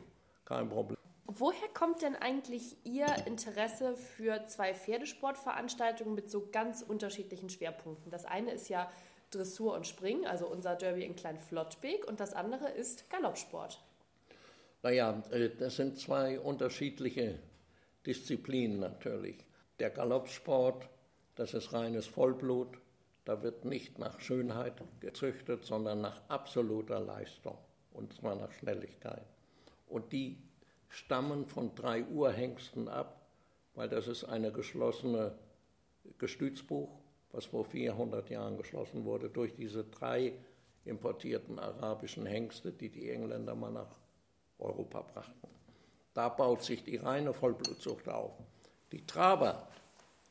kein 0.45 0.69
Problem. 0.69 0.96
Woher 1.39 1.69
kommt 1.75 2.03
denn 2.03 2.17
eigentlich 2.17 2.77
Ihr 2.85 3.07
Interesse 3.27 3.97
für 3.97 4.47
zwei 4.47 4.75
Pferdesportveranstaltungen 4.75 6.15
mit 6.15 6.31
so 6.31 6.49
ganz 6.51 6.83
unterschiedlichen 6.83 7.51
Schwerpunkten? 7.51 8.11
Das 8.11 8.25
eine 8.25 8.53
ist 8.53 8.69
ja 8.69 8.91
Dressur 9.31 9.75
und 9.75 9.87
Springen, 9.87 10.27
also 10.27 10.47
unser 10.47 10.77
Derby 10.77 11.05
in 11.05 11.17
Kleinflottbek, 11.17 12.07
und 12.07 12.21
das 12.21 12.33
andere 12.33 12.71
ist 12.71 13.11
Galoppsport. 13.11 13.83
Naja, 14.83 15.23
äh, 15.31 15.51
das 15.51 15.77
sind 15.77 15.99
zwei 15.99 16.39
unterschiedliche 16.39 17.39
Disziplinen 18.07 18.79
natürlich. 18.79 19.45
Der 19.79 19.91
Galoppsport, 19.91 20.89
das 21.35 21.55
ist 21.55 21.73
reines 21.73 22.07
Vollblut 22.07 22.79
da 23.27 23.43
wird 23.43 23.65
nicht 23.65 23.99
nach 23.99 24.21
Schönheit 24.21 24.81
gezüchtet, 25.01 25.65
sondern 25.65 26.01
nach 26.01 26.21
absoluter 26.29 27.01
Leistung, 27.01 27.59
und 27.93 28.15
zwar 28.15 28.37
nach 28.37 28.53
Schnelligkeit. 28.53 29.27
Und 29.89 30.13
die 30.13 30.39
stammen 30.89 31.47
von 31.47 31.75
drei 31.75 32.05
Urhengsten 32.05 32.89
ab, 32.89 33.27
weil 33.75 33.89
das 33.89 34.09
ist 34.09 34.25
eine 34.25 34.53
geschlossene 34.53 35.37
Gestützbuch, 36.19 36.89
was 37.33 37.45
vor 37.45 37.65
400 37.65 38.31
Jahren 38.31 38.57
geschlossen 38.57 39.05
wurde, 39.05 39.29
durch 39.29 39.55
diese 39.55 39.85
drei 39.85 40.33
importierten 40.85 41.59
arabischen 41.59 42.27
Hengste, 42.27 42.73
die 42.73 42.89
die 42.89 43.11
Engländer 43.11 43.55
mal 43.55 43.73
nach 43.73 43.99
Europa 44.59 45.03
brachten. 45.03 45.49
Da 46.15 46.29
baut 46.29 46.63
sich 46.63 46.83
die 46.83 46.97
reine 46.97 47.35
Vollblutzucht 47.35 48.09
auf. 48.09 48.33
Die 48.93 49.05
Traber 49.05 49.69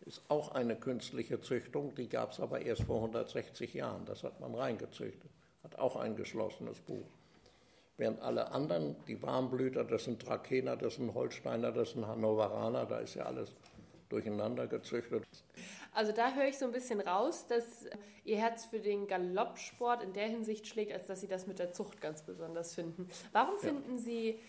ist 0.06 0.22
auch 0.30 0.54
eine 0.54 0.76
künstliche 0.76 1.42
Züchtung, 1.42 1.94
die 1.96 2.10
gab 2.10 2.32
es 2.32 2.40
aber 2.40 2.62
erst 2.62 2.84
vor 2.84 2.98
160 2.98 3.74
Jahren. 3.74 4.06
Das 4.06 4.24
hat 4.24 4.40
man 4.40 4.56
reingezüchtet, 4.56 5.30
hat 5.64 5.78
auch 5.78 5.96
ein 5.96 6.16
geschlossenes 6.16 6.80
Buch. 6.80 7.06
Während 7.98 8.22
alle 8.22 8.52
anderen, 8.52 8.96
die 9.08 9.22
Warmblüter, 9.22 9.86
das 9.86 10.04
sind 10.04 10.22
Trakener, 10.22 10.75
das 10.75 10.96
sind 10.96 11.14
Holsteiner, 11.14 11.72
das 11.72 11.92
sind 11.92 12.06
Hannoveraner, 12.06 12.86
da 12.86 13.00
ist 13.00 13.16
ja 13.16 13.24
alles 13.24 13.54
durcheinander 14.10 14.68
gezüchtet. 14.68 15.24
Also 15.94 16.12
da 16.12 16.34
höre 16.34 16.48
ich 16.48 16.58
so 16.58 16.66
ein 16.66 16.72
bisschen 16.74 17.00
raus, 17.00 17.48
dass 17.48 17.86
Ihr 18.25 18.38
Herz 18.38 18.66
für 18.66 18.80
den 18.80 19.08
Galoppsport 19.08 20.04
in 20.04 20.12
der 20.12 20.28
Hinsicht 20.28 20.68
schlägt, 20.68 20.92
als 20.92 21.08
dass 21.08 21.22
Sie 21.22 21.28
das 21.28 21.48
mit 21.48 21.58
der 21.58 21.72
Zucht 21.72 22.02
ganz 22.02 22.22
besonders 22.22 22.75
finden. 22.75 23.08
Warum 23.32 23.56
ja. 23.56 23.70
finden 23.70 23.98
Sie 23.98 24.40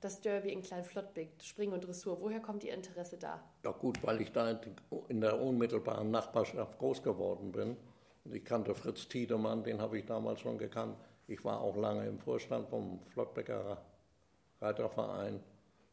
das 0.00 0.20
Derby 0.20 0.52
in 0.52 0.62
Kleinflottbek, 0.62 1.30
Springen 1.42 1.72
und 1.72 1.86
Dressur. 1.86 2.20
Woher 2.20 2.40
kommt 2.40 2.64
Ihr 2.64 2.74
Interesse 2.74 3.18
da? 3.18 3.42
Ja 3.64 3.72
gut, 3.72 4.02
weil 4.02 4.20
ich 4.20 4.32
da 4.32 4.58
in 5.08 5.20
der 5.20 5.40
unmittelbaren 5.40 6.10
Nachbarschaft 6.10 6.78
groß 6.78 7.02
geworden 7.02 7.52
bin. 7.52 7.76
Und 8.24 8.34
ich 8.34 8.44
kannte 8.44 8.74
Fritz 8.74 9.08
Tiedemann, 9.08 9.62
den 9.62 9.80
habe 9.80 9.98
ich 9.98 10.06
damals 10.06 10.40
schon 10.40 10.58
gekannt. 10.58 10.96
Ich 11.30 11.44
war 11.44 11.60
auch 11.60 11.76
lange 11.76 12.06
im 12.08 12.18
Vorstand 12.18 12.68
vom 12.68 12.98
Flottbecker 13.04 13.80
Reiterverein 14.60 15.40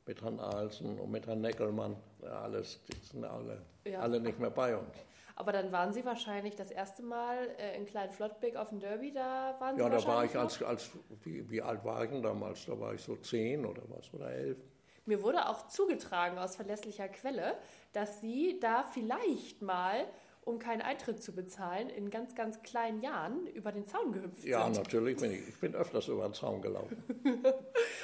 mit 0.08 0.20
Herrn 0.24 0.40
Ahlsen 0.40 0.98
und 0.98 1.12
mit 1.12 1.28
Herrn 1.28 1.42
Neckelmann. 1.42 1.96
Ja, 2.24 2.42
alles, 2.42 2.82
die 2.88 2.98
sind 3.06 3.24
alle, 3.24 3.62
ja. 3.86 4.00
alle 4.00 4.20
nicht 4.20 4.40
mehr 4.40 4.50
bei 4.50 4.76
uns. 4.76 4.98
Aber 5.36 5.52
dann 5.52 5.72
waren 5.72 5.94
Sie 5.94 6.04
wahrscheinlich 6.04 6.56
das 6.56 6.72
erste 6.72 7.04
Mal 7.04 7.50
äh, 7.60 7.78
in 7.78 7.86
Klein 7.86 8.10
Flottbeck 8.10 8.56
auf 8.56 8.70
dem 8.70 8.80
Derby, 8.80 9.14
da 9.14 9.56
waren 9.60 9.76
Sie 9.76 9.84
Ja, 9.84 9.90
da 9.90 10.04
war 10.08 10.26
ich 10.26 10.36
als, 10.36 10.64
als 10.64 10.90
wie, 11.24 11.48
wie 11.52 11.62
alt 11.62 11.86
war 11.86 12.04
ich 12.04 12.10
denn 12.10 12.24
damals? 12.24 12.66
Da 12.66 12.80
war 12.80 12.96
ich 12.96 13.02
so 13.02 13.16
zehn 13.18 13.64
oder 13.64 13.84
was 13.90 14.12
oder 14.16 14.32
elf. 14.32 14.58
Mir 15.06 15.22
wurde 15.22 15.48
auch 15.48 15.68
zugetragen 15.68 16.40
aus 16.40 16.56
verlässlicher 16.56 17.10
Quelle, 17.10 17.60
dass 17.94 18.22
Sie 18.22 18.60
da 18.60 18.82
vielleicht 18.82 19.62
mal, 19.62 20.08
um 20.48 20.60
keinen 20.60 20.82
Eintritt 20.82 21.22
zu 21.22 21.34
bezahlen, 21.34 21.90
in 21.90 22.10
ganz, 22.10 22.34
ganz 22.34 22.62
kleinen 22.64 23.02
Jahren 23.02 23.48
über 23.48 23.72
den 23.72 23.86
Zaun 23.86 24.14
gehüpft 24.14 24.46
Ja, 24.46 24.64
sind. 24.64 24.78
natürlich 24.78 25.18
bin 25.18 25.32
ich. 25.32 25.48
Ich 25.50 25.60
bin 25.60 25.76
öfters 25.76 26.08
über 26.08 26.24
den 26.24 26.34
Zaun 26.34 26.62
gelaufen. 26.62 27.04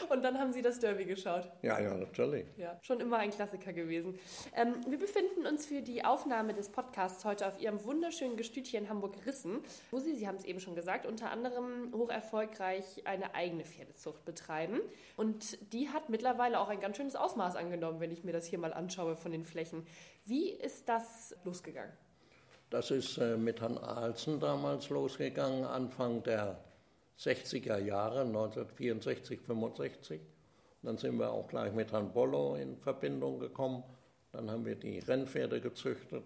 Und 0.10 0.24
dann 0.24 0.38
haben 0.38 0.52
Sie 0.52 0.62
das 0.62 0.80
Derby 0.80 1.06
geschaut. 1.06 1.50
Ja, 1.62 1.80
ja, 1.80 1.94
natürlich. 1.96 2.46
Ja, 2.58 2.78
schon 2.82 3.00
immer 3.00 3.18
ein 3.18 3.32
Klassiker 3.32 3.72
gewesen. 3.72 4.20
Ähm, 4.56 4.76
wir 4.88 5.00
befinden 5.00 5.46
uns 5.48 5.66
für 5.66 5.82
die 5.82 6.04
Aufnahme 6.04 6.54
des 6.54 6.70
Podcasts 6.70 7.24
heute 7.24 7.48
auf 7.48 7.60
Ihrem 7.62 7.84
wunderschönen 7.86 8.36
Gestüt 8.36 8.68
hier 8.68 8.80
in 8.82 8.90
Hamburg-Rissen, 8.90 9.60
wo 9.92 10.00
Sie, 10.00 10.14
Sie 10.14 10.28
haben 10.28 10.36
es 10.36 10.44
eben 10.44 10.60
schon 10.60 10.76
gesagt, 10.76 11.06
unter 11.06 11.32
anderem 11.32 11.94
hoch 11.96 12.10
erfolgreich 12.10 13.04
eine 13.06 13.34
eigene 13.36 13.64
Pferdezucht 13.64 14.26
betreiben. 14.26 14.82
Und 15.16 15.58
die 15.74 15.90
hat 15.90 16.10
mittlerweile 16.10 16.60
auch 16.60 16.68
ein 16.68 16.82
ganz 16.82 16.98
schönes 16.98 17.16
Ausmaß 17.16 17.56
angenommen, 17.56 18.02
wenn 18.02 18.12
ich 18.12 18.24
mir 18.26 18.34
das 18.34 18.46
hier 18.46 18.60
mal 18.60 18.74
anschaue 18.74 19.16
von 19.16 19.32
den 19.32 19.46
Flächen. 19.46 19.88
Wie 20.26 20.50
ist 20.50 20.90
das 20.90 21.36
losgegangen? 21.44 21.94
Das 22.74 22.90
ist 22.90 23.20
äh, 23.20 23.38
mit 23.38 23.62
Herrn 23.62 23.78
Ahlsen 23.78 24.40
damals 24.40 24.90
losgegangen, 24.90 25.64
Anfang 25.64 26.24
der 26.24 26.58
60er 27.20 27.78
Jahre, 27.78 28.22
1964, 28.22 29.40
65. 29.42 30.20
Dann 30.82 30.98
sind 30.98 31.20
wir 31.20 31.32
auch 31.32 31.48
gleich 31.48 31.72
mit 31.72 31.92
Herrn 31.92 32.12
Bollo 32.12 32.56
in 32.56 32.76
Verbindung 32.76 33.38
gekommen. 33.38 33.84
Dann 34.32 34.50
haben 34.50 34.66
wir 34.66 34.74
die 34.74 34.98
Rennpferde 34.98 35.62
gezüchtet 35.62 36.24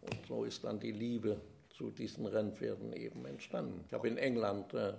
und 0.00 0.26
so 0.26 0.44
ist 0.44 0.64
dann 0.64 0.80
die 0.80 0.92
Liebe 0.92 1.38
zu 1.68 1.90
diesen 1.90 2.24
Rennpferden 2.24 2.94
eben 2.94 3.26
entstanden. 3.26 3.84
Ich 3.86 3.92
habe 3.92 4.08
in 4.08 4.16
England 4.16 4.72
äh, 4.72 4.88
äh, 4.88 4.94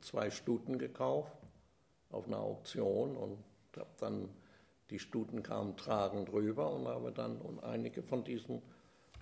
zwei 0.00 0.30
Stuten 0.30 0.78
gekauft 0.78 1.36
auf 2.12 2.28
einer 2.28 2.38
Auktion 2.38 3.16
und 3.16 3.38
habe 3.76 3.90
dann 3.98 4.28
die 4.90 5.00
Stuten 5.00 5.42
kamen 5.42 5.76
tragend 5.76 6.32
rüber 6.32 6.72
und 6.72 6.86
habe 6.86 7.10
dann 7.10 7.40
und 7.40 7.64
einige 7.64 8.04
von 8.04 8.22
diesen 8.22 8.62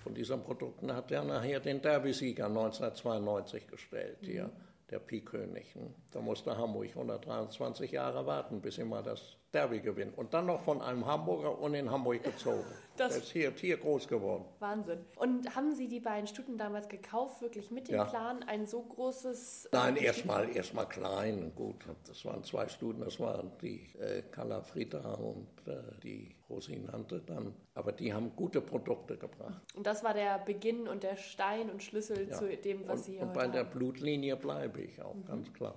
von 0.07 0.15
diesen 0.15 0.45
Produkten 0.45 0.95
hat 0.95 1.11
er 1.11 1.25
nachher 1.25 1.59
den 1.59 1.83
Derby-Sieger 1.83 2.47
1992 2.47 3.67
gestellt, 3.67 4.19
hier, 4.21 4.49
der 4.89 5.01
Pi-König. 5.01 5.75
Da 6.13 6.21
musste 6.21 6.57
Hamburg 6.57 6.91
123 6.91 7.91
Jahre 7.91 8.25
warten, 8.25 8.61
bis 8.61 8.79
er 8.79 8.85
mal 8.85 9.03
das 9.03 9.37
Derby 9.53 9.81
gewinnt. 9.81 10.17
Und 10.19 10.35
dann 10.35 10.47
noch 10.47 10.61
von 10.61 10.83
einem 10.83 11.07
Hamburger 11.07 11.59
und 11.59 11.75
in 11.75 11.91
Hamburg 11.91 12.23
gezogen. 12.23 12.65
Das- 12.97 13.13
Der 13.13 13.19
ist 13.23 13.31
hier, 13.31 13.53
hier 13.55 13.77
groß 13.77 14.09
geworden. 14.09 14.47
Wahnsinn. 14.59 15.05
Und 15.17 15.55
haben 15.55 15.75
Sie 15.75 15.87
die 15.87 16.01
beiden 16.01 16.27
Stuten 16.27 16.57
damals 16.57 16.89
gekauft, 16.89 17.43
wirklich 17.43 17.71
mit 17.71 17.89
dem 17.89 17.97
Ja. 17.97 18.05
Plan, 18.07 18.43
ein 18.45 18.65
so 18.65 18.81
großes... 18.81 19.69
Nein, 19.71 19.99
äh, 19.99 20.05
erstmal 20.05 20.49
erst 20.57 20.73
mal 20.73 20.87
klein. 20.87 21.53
Gut, 21.55 21.85
das 22.07 22.25
waren 22.25 22.43
zwei 22.43 22.67
Stuten, 22.69 23.03
das 23.03 23.21
waren 23.21 23.53
die 23.61 23.87
äh, 24.01 24.23
Calafrita 24.31 25.13
und 25.13 25.47
äh, 25.67 25.75
die 26.03 26.35
Rosinante 26.49 27.21
dann. 27.21 27.55
Aber 27.75 27.93
die 27.93 28.15
haben 28.15 28.35
gute 28.35 28.63
Produkte 28.63 29.19
gebracht. 29.19 29.61
Und 29.75 29.87
das 29.87 30.03
war 30.03 30.15
der 30.15 30.39
Beginn 30.39 30.89
und 30.89 31.03
der 31.03 31.17
Stein 31.17 31.69
und 31.69 31.83
Schlüssel 31.83 32.29
Ja. 32.31 32.37
zu 32.39 32.49
dem, 32.57 32.89
was 32.89 33.01
und, 33.01 33.05
Sie 33.05 33.13
hier 33.13 33.23
und 33.25 33.35
bei 33.35 33.47
der 33.47 33.65
haben. 33.67 33.71
Blutlinie 33.79 34.37
bleibe 34.37 34.81
ich 34.81 35.03
auch, 35.03 35.17
ganz 35.27 35.53
klar. 35.53 35.75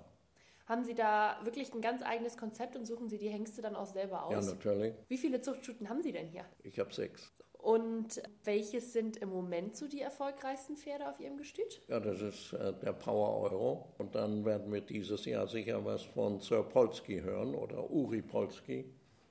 Haben 0.70 0.86
Sie 0.86 0.94
da 0.94 1.40
wirklich 1.44 1.74
ein 1.74 1.82
ganz 1.82 2.04
eigenes 2.04 2.38
Konzept 2.38 2.76
und 2.76 2.86
suchen 2.86 3.10
Sie 3.10 3.18
die 3.18 3.30
Hengste 3.30 3.64
dann 3.64 3.76
auch 3.76 3.88
selber 3.88 4.26
aus? 4.26 4.34
Ja, 4.34 4.54
natürlich. 4.54 4.94
Wie 5.08 5.18
viele 5.18 5.42
Zuchtstuten 5.42 5.90
haben 5.90 6.04
Sie 6.04 6.12
denn 6.12 6.28
hier? 6.28 6.46
Ich 6.62 6.80
habe 6.80 6.94
sechs. 6.94 7.34
Und 7.54 8.22
welches 8.44 8.94
sind 8.94 9.18
im 9.18 9.30
Moment 9.30 9.76
so 9.76 9.88
die 9.88 10.02
erfolgreichsten 10.02 10.78
Pferde 10.78 11.10
auf 11.10 11.20
Ihrem 11.20 11.38
Gestüt? 11.38 11.82
Ja, 11.88 12.00
das 12.00 12.22
ist 12.22 12.54
äh, 12.54 12.72
der 12.84 12.94
Power 12.94 13.42
Euro. 13.52 13.96
Und 13.98 14.14
dann 14.14 14.46
werden 14.46 14.72
wir 14.72 14.82
dieses 14.82 15.26
Jahr 15.26 15.48
sicher 15.48 15.84
was 15.84 16.04
von 16.04 16.40
Sir 16.40 16.62
Polski 16.62 17.20
hören 17.20 17.56
oder 17.56 17.90
Uri 17.90 18.22
Polski. 18.22 18.86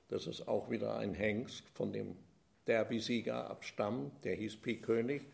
Das 0.09 0.27
ist 0.27 0.45
auch 0.45 0.69
wieder 0.69 0.97
ein 0.97 1.13
Hengst 1.13 1.69
von 1.69 1.93
dem 1.93 2.17
Derby-Sieger 2.67 3.49
abstammt. 3.49 4.25
Der 4.25 4.35
hieß 4.35 4.57
Pi 4.57 4.81
König. 4.81 5.25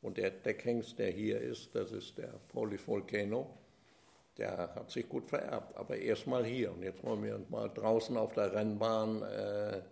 Und 0.00 0.16
der 0.16 0.30
Deckhengst, 0.30 0.98
der 0.98 1.10
hier 1.10 1.42
ist, 1.42 1.74
das 1.74 1.92
ist 1.92 2.16
der 2.16 2.40
Polis 2.48 2.88
Volcano. 2.88 3.58
Der 4.38 4.74
hat 4.74 4.90
sich 4.90 5.08
gut 5.08 5.26
vererbt, 5.26 5.76
aber 5.76 5.96
erstmal 5.96 6.44
hier. 6.44 6.72
Und 6.72 6.82
jetzt 6.82 7.02
wollen 7.04 7.22
wir 7.22 7.38
mal 7.50 7.68
draußen 7.68 8.16
auf 8.16 8.32
der 8.32 8.52
Rennbahn 8.52 9.22
äh, 9.22 9.82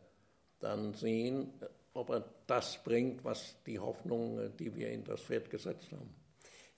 dann 0.61 0.95
sehen, 0.95 1.53
ob 1.93 2.11
er 2.11 2.25
das 2.47 2.83
bringt, 2.83 3.25
was 3.25 3.57
die 3.67 3.79
Hoffnung, 3.79 4.39
äh, 4.39 4.51
die 4.51 4.75
wir 4.75 4.91
in 4.91 5.05
das 5.05 5.21
Pferd 5.21 5.51
gesetzt 5.51 5.93
haben. 5.93 6.15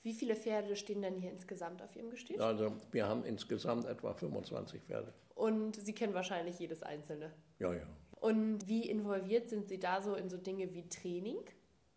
Wie 0.03 0.13
viele 0.13 0.35
Pferde 0.35 0.75
stehen 0.75 1.03
denn 1.03 1.17
hier 1.17 1.31
insgesamt 1.31 1.81
auf 1.81 1.95
Ihrem 1.95 2.11
Gestüt? 2.11 2.41
Also 2.41 2.73
wir 2.91 3.07
haben 3.07 3.25
insgesamt 3.25 3.87
etwa 3.87 4.13
25 4.13 4.83
Pferde. 4.83 5.13
Und 5.37 5.77
Sie 5.77 5.93
kennen 5.93 6.15
wahrscheinlich 6.15 6.59
jedes 6.59 6.83
einzelne. 6.83 7.33
Ja, 7.61 7.73
ja. 7.73 7.87
Und 8.21 8.67
wie 8.67 8.89
involviert 8.89 9.49
sind 9.49 9.69
Sie 9.69 9.79
da 9.79 10.01
so 10.01 10.15
in 10.15 10.29
so 10.29 10.37
Dinge 10.37 10.75
wie 10.75 10.89
Training 10.89 11.39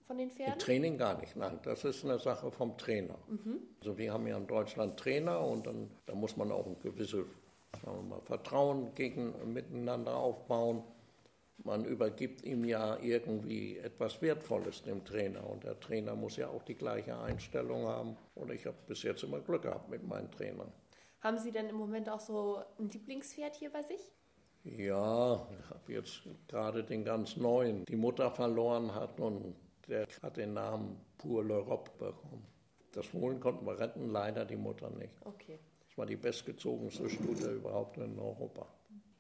von 0.06 0.18
den 0.18 0.30
Pferden? 0.30 0.60
Training 0.60 0.98
gar 0.98 1.20
nicht, 1.20 1.36
nein, 1.36 1.60
das 1.64 1.84
ist 1.84 2.04
eine 2.04 2.20
Sache 2.20 2.52
vom 2.52 2.78
Trainer. 2.78 3.18
Also 3.80 3.98
wir 3.98 4.14
haben 4.14 4.28
ja 4.28 4.38
in 4.38 4.48
Deutschland 4.48 4.98
Trainer 5.00 5.42
und 5.42 5.68
dann 5.68 5.90
da 6.06 6.16
muss 6.16 6.38
man 6.38 6.52
auch 6.52 6.66
ein 6.66 6.80
gewisses 6.80 7.26
mal, 7.86 8.22
Vertrauen 8.24 8.94
gegen, 8.96 9.54
miteinander 9.54 10.16
aufbauen. 10.16 10.84
Man 11.64 11.86
übergibt 11.86 12.44
ihm 12.44 12.66
ja 12.66 12.98
irgendwie 13.02 13.78
etwas 13.78 14.22
Wertvolles 14.22 14.84
dem 14.84 15.06
Trainer 15.06 15.50
und 15.50 15.64
der 15.64 15.80
Trainer 15.80 16.16
muss 16.16 16.36
ja 16.36 16.50
auch 16.50 16.64
die 16.64 16.76
gleiche 16.76 17.18
Einstellung 17.18 17.86
haben. 17.88 18.18
Und 18.36 18.52
ich 18.52 18.66
habe 18.66 18.78
bis 18.88 19.04
jetzt 19.04 19.24
immer 19.24 19.40
Glück 19.40 19.64
gehabt 19.64 19.90
mit 19.90 20.06
meinen 20.06 20.30
Trainern. 20.32 20.72
Haben 21.22 21.38
Sie 21.40 21.52
denn 21.52 21.70
im 21.70 21.78
Moment 21.78 22.10
auch 22.10 22.20
so 22.20 22.60
ein 22.78 22.90
Lieblingspferd 22.90 23.56
hier 23.56 23.72
bei 23.72 23.82
sich? 23.84 24.12
Ja, 24.64 25.48
ich 25.60 25.70
habe 25.70 25.94
jetzt 25.94 26.24
gerade 26.48 26.84
den 26.84 27.06
ganz 27.06 27.38
neuen, 27.38 27.86
die 27.86 27.96
Mutter 27.96 28.32
verloren 28.32 28.94
hat 28.94 29.20
und 29.20 29.56
der 29.88 30.08
hat 30.22 30.38
den 30.38 30.54
Namen 30.54 31.00
Pour 31.18 31.42
l'Europe 31.44 31.89
bekommen. 31.98 32.46
Das 32.94 33.06
Fohlen 33.08 33.39
konnten 33.39 33.65
wir 33.65 33.77
retten, 33.80 34.10
leider 34.12 34.46
die 34.46 34.56
Mutter 34.56 34.89
nicht. 34.89 35.13
Okay. 35.25 35.60
Das 35.88 35.98
war 35.98 36.06
die 36.06 36.15
bestgezogenste 36.15 37.10
Stute 37.10 37.51
überhaupt 37.51 37.98
in 37.98 38.18
Europa. 38.20 38.68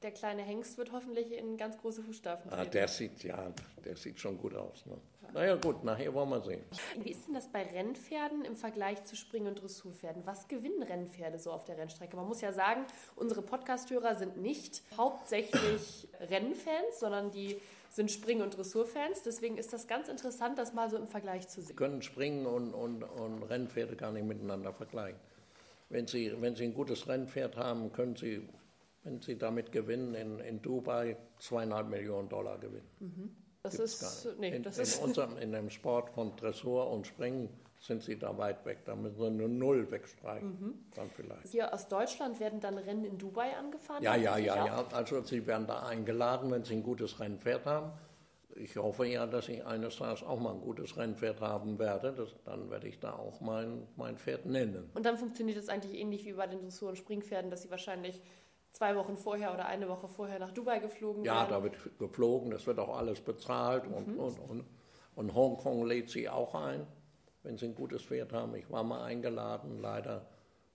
Der 0.01 0.11
kleine 0.11 0.43
Hengst 0.43 0.77
wird 0.77 0.91
hoffentlich 0.91 1.31
in 1.31 1.57
ganz 1.57 1.77
große 1.77 2.03
Fußstapfen 2.03 2.51
Ah, 2.51 2.57
treten. 2.57 2.71
der 2.71 2.87
sieht 2.87 3.23
ja, 3.23 3.51
der 3.83 3.95
sieht 3.95 4.19
schon 4.19 4.37
gut 4.37 4.53
aus. 4.53 4.85
Ne? 4.85 4.97
Naja 5.33 5.55
gut, 5.55 5.83
nachher 5.83 6.13
wollen 6.13 6.29
wir 6.29 6.41
sehen. 6.41 6.63
Wie 7.01 7.09
ist 7.09 7.25
denn 7.25 7.33
das 7.33 7.47
bei 7.51 7.63
Rennpferden 7.63 8.45
im 8.45 8.55
Vergleich 8.55 9.03
zu 9.05 9.15
Spring- 9.15 9.47
und 9.47 9.55
Dressurpferden? 9.61 10.23
Was 10.25 10.47
gewinnen 10.47 10.83
Rennpferde 10.83 11.39
so 11.39 11.51
auf 11.51 11.63
der 11.65 11.77
Rennstrecke? 11.77 12.15
Man 12.15 12.27
muss 12.27 12.41
ja 12.41 12.51
sagen, 12.51 12.85
unsere 13.15 13.41
Podcast-Hörer 13.41 14.15
sind 14.15 14.37
nicht 14.37 14.83
hauptsächlich 14.95 16.07
Rennfans, 16.19 16.99
sondern 16.99 17.31
die 17.31 17.59
sind 17.95 18.11
Spring- 18.11 18.41
und 18.41 18.57
Dressurfans. 18.57 19.23
Deswegen 19.23 19.57
ist 19.57 19.71
das 19.71 19.87
ganz 19.87 20.09
interessant, 20.09 20.57
das 20.59 20.73
mal 20.73 20.89
so 20.89 20.97
im 20.97 21.07
Vergleich 21.07 21.47
zu 21.47 21.61
Sie 21.61 21.67
sehen. 21.67 21.75
können 21.77 22.01
Springen 22.01 22.45
und, 22.45 22.73
und, 22.73 23.03
und 23.03 23.43
Rennpferde 23.43 23.95
gar 23.95 24.11
nicht 24.11 24.25
miteinander 24.25 24.73
vergleichen. 24.73 25.19
Wenn 25.89 26.05
Sie, 26.05 26.33
wenn 26.41 26.55
Sie 26.55 26.65
ein 26.65 26.73
gutes 26.73 27.07
Rennpferd 27.07 27.55
haben, 27.55 27.93
können 27.93 28.17
Sie, 28.17 28.47
wenn 29.03 29.21
Sie 29.21 29.37
damit 29.37 29.71
gewinnen, 29.71 30.13
in, 30.13 30.39
in 30.39 30.61
Dubai 30.61 31.15
zweieinhalb 31.39 31.87
Millionen 31.87 32.27
Dollar 32.27 32.57
gewinnen. 32.57 33.37
Das 33.63 33.77
Gibt's 33.77 34.25
ist, 34.25 34.39
nee, 34.39 34.57
in, 34.57 34.63
das 34.63 34.77
in, 34.77 34.83
ist, 34.83 35.01
unserem, 35.01 35.37
in 35.37 35.53
dem 35.53 35.69
Sport 35.69 36.09
von 36.09 36.35
Dressur 36.35 36.91
und 36.91 37.07
Springen 37.07 37.49
sind 37.85 38.01
Sie 38.03 38.17
da 38.17 38.37
weit 38.37 38.65
weg. 38.65 38.79
Da 38.85 38.95
müssen 38.95 39.17
Sie 39.17 39.25
eine 39.25 39.47
Null 39.47 39.89
wegstreichen, 39.91 40.49
Mhm. 40.59 40.73
dann 40.95 41.09
vielleicht. 41.11 41.47
hier 41.47 41.73
aus 41.73 41.87
Deutschland 41.87 42.39
werden 42.39 42.59
dann 42.59 42.77
Rennen 42.77 43.05
in 43.05 43.17
Dubai 43.17 43.55
angefahren? 43.55 44.03
Ja, 44.03 44.15
ja, 44.15 44.37
ja, 44.37 44.53
auch? 44.53 44.65
ja. 44.65 44.85
Also 44.93 45.21
Sie 45.23 45.45
werden 45.45 45.67
da 45.67 45.83
eingeladen, 45.83 46.51
wenn 46.51 46.63
Sie 46.63 46.73
ein 46.75 46.83
gutes 46.83 47.19
Rennpferd 47.19 47.65
haben. 47.65 47.91
Ich 48.57 48.77
hoffe 48.77 49.05
ja, 49.05 49.27
dass 49.27 49.49
ich 49.49 49.65
eines 49.65 49.97
Tages 49.97 50.23
auch 50.23 50.39
mal 50.39 50.53
ein 50.53 50.61
gutes 50.61 50.95
Rennpferd 50.95 51.41
haben 51.41 51.77
werde. 51.77 52.13
Das, 52.13 52.29
dann 52.45 52.69
werde 52.69 52.87
ich 52.87 52.99
da 52.99 53.13
auch 53.13 53.41
mein, 53.41 53.85
mein 53.97 54.17
Pferd 54.17 54.45
nennen. 54.45 54.89
Und 54.93 55.05
dann 55.05 55.17
funktioniert 55.17 55.57
es 55.57 55.67
eigentlich 55.67 55.93
ähnlich 55.99 56.23
wie 56.25 56.31
bei 56.33 56.47
den 56.47 56.61
Dressur- 56.61 56.89
und 56.89 56.95
Springpferden, 56.97 57.51
dass 57.51 57.63
sie 57.63 57.69
wahrscheinlich 57.69 58.21
zwei 58.71 58.95
Wochen 58.95 59.17
vorher 59.17 59.53
oder 59.53 59.65
eine 59.65 59.89
Woche 59.89 60.07
vorher 60.07 60.39
nach 60.39 60.51
Dubai 60.51 60.79
geflogen 60.79 61.23
Ja, 61.25 61.41
werden. 61.41 61.49
da 61.49 61.63
wird 61.63 61.99
geflogen, 61.99 62.49
das 62.51 62.65
wird 62.65 62.79
auch 62.79 62.97
alles 62.97 63.19
bezahlt 63.19 63.87
und, 63.87 64.07
Mhm. 64.07 64.19
und, 64.19 64.39
und, 64.49 64.65
und 65.15 65.33
Hongkong 65.35 65.85
lädt 65.85 66.09
sie 66.09 66.29
auch 66.29 66.55
ein, 66.55 66.87
wenn 67.45 67.57
sie 67.57 67.65
ein 67.67 67.75
gutes 67.75 68.01
Pferd 68.03 68.33
haben. 68.33 68.55
Ich 68.55 68.69
war 68.69 68.83
mal 68.83 69.03
eingeladen, 69.03 69.79
leider 69.79 70.25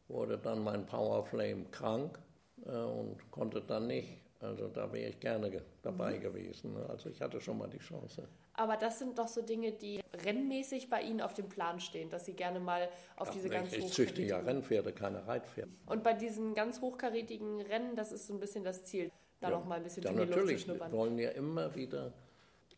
wurde 0.08 0.38
dann 0.38 0.62
mein 0.62 0.86
Powerflame 0.86 1.64
krank 1.70 2.18
äh, 2.64 2.70
und 2.70 3.18
konnte 3.30 3.60
dann 3.60 3.88
nicht. 3.88 4.08
Also 4.40 4.68
da 4.68 4.90
wäre 4.92 5.10
ich 5.10 5.20
gerne 5.20 5.50
ge 5.50 5.60
dabei 5.82 6.16
Mhm. 6.16 6.20
gewesen. 6.22 6.72
ne. 6.74 6.86
Also 6.88 7.10
ich 7.10 7.20
hatte 7.20 7.40
schon 7.40 7.58
mal 7.58 7.68
die 7.68 7.78
Chance. 7.78 8.26
Aber 8.54 8.76
das 8.76 8.98
sind 8.98 9.18
doch 9.18 9.28
so 9.28 9.42
Dinge, 9.42 9.72
die 9.72 10.00
rennmäßig 10.24 10.88
bei 10.90 11.02
Ihnen 11.02 11.20
auf 11.20 11.34
dem 11.34 11.48
Plan 11.48 11.80
stehen, 11.80 12.08
dass 12.10 12.24
Sie 12.26 12.34
gerne 12.34 12.60
mal 12.60 12.88
auf 13.16 13.30
diese 13.30 13.46
ich, 13.46 13.52
ganz 13.52 13.72
ich 13.72 13.86
züchte 13.92 14.22
ja 14.22 14.38
Rennpferde, 14.40 14.92
keine 14.92 15.26
Reitpferde. 15.26 15.70
Und 15.86 16.02
bei 16.02 16.14
diesen 16.14 16.54
ganz 16.54 16.80
hochkarätigen 16.80 17.60
Rennen, 17.62 17.96
das 17.96 18.12
ist 18.12 18.26
so 18.26 18.34
ein 18.34 18.40
bisschen 18.40 18.64
das 18.64 18.84
Ziel, 18.84 19.10
da 19.40 19.48
Ja, 19.50 19.58
noch 19.58 19.64
mal 19.66 19.76
ein 19.76 19.82
bisschen 19.82 20.02
Ja, 20.02 20.10
in 20.10 20.16
die 20.16 20.22
Luft 20.22 20.32
zu 20.32 20.38
natürlich. 20.40 20.66
Wir 20.66 20.74
schnuppern. 20.74 20.92
wollen 20.92 21.18
ja 21.18 21.30
immer 21.30 21.74
wieder 21.74 22.12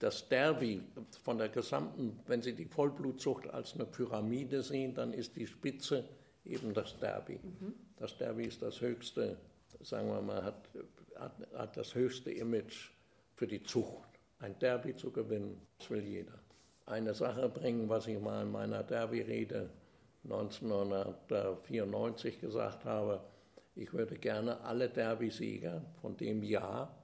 das 0.02 0.28
Derby 0.28 0.82
von 1.22 1.38
der 1.38 1.48
gesamten, 1.48 2.18
wenn 2.26 2.42
Sie 2.42 2.54
die 2.54 2.64
Vollblutzucht 2.64 3.46
als 3.48 3.74
eine 3.74 3.86
Pyramide 3.86 4.60
sehen, 4.62 4.94
dann 4.94 5.12
ist 5.12 5.36
die 5.36 5.46
Spitze 5.46 6.08
eben 6.44 6.74
das 6.74 6.98
Derby. 6.98 7.38
Mhm. 7.42 7.74
Das 7.96 8.18
Derby 8.18 8.46
ist 8.46 8.60
das 8.62 8.80
höchste, 8.80 9.38
sagen 9.80 10.08
wir 10.08 10.20
mal, 10.20 10.42
hat, 10.42 10.68
hat, 11.14 11.36
hat 11.54 11.76
das 11.76 11.94
höchste 11.94 12.32
Image 12.32 12.90
für 13.34 13.46
die 13.46 13.62
Zucht. 13.62 14.08
Ein 14.40 14.58
Derby 14.58 14.96
zu 14.96 15.12
gewinnen, 15.12 15.64
das 15.78 15.88
will 15.90 16.02
jeder. 16.02 16.40
Eine 16.86 17.14
Sache 17.14 17.48
bringen, 17.48 17.88
was 17.88 18.08
ich 18.08 18.18
mal 18.18 18.42
in 18.42 18.50
meiner 18.50 18.82
Derby-Rede 18.82 19.70
1994 20.24 22.40
gesagt 22.40 22.84
habe, 22.84 23.20
ich 23.76 23.92
würde 23.92 24.16
gerne 24.16 24.60
alle 24.62 24.88
Derby-Sieger 24.88 25.84
von 26.00 26.16
dem 26.16 26.42
Jahr 26.42 27.01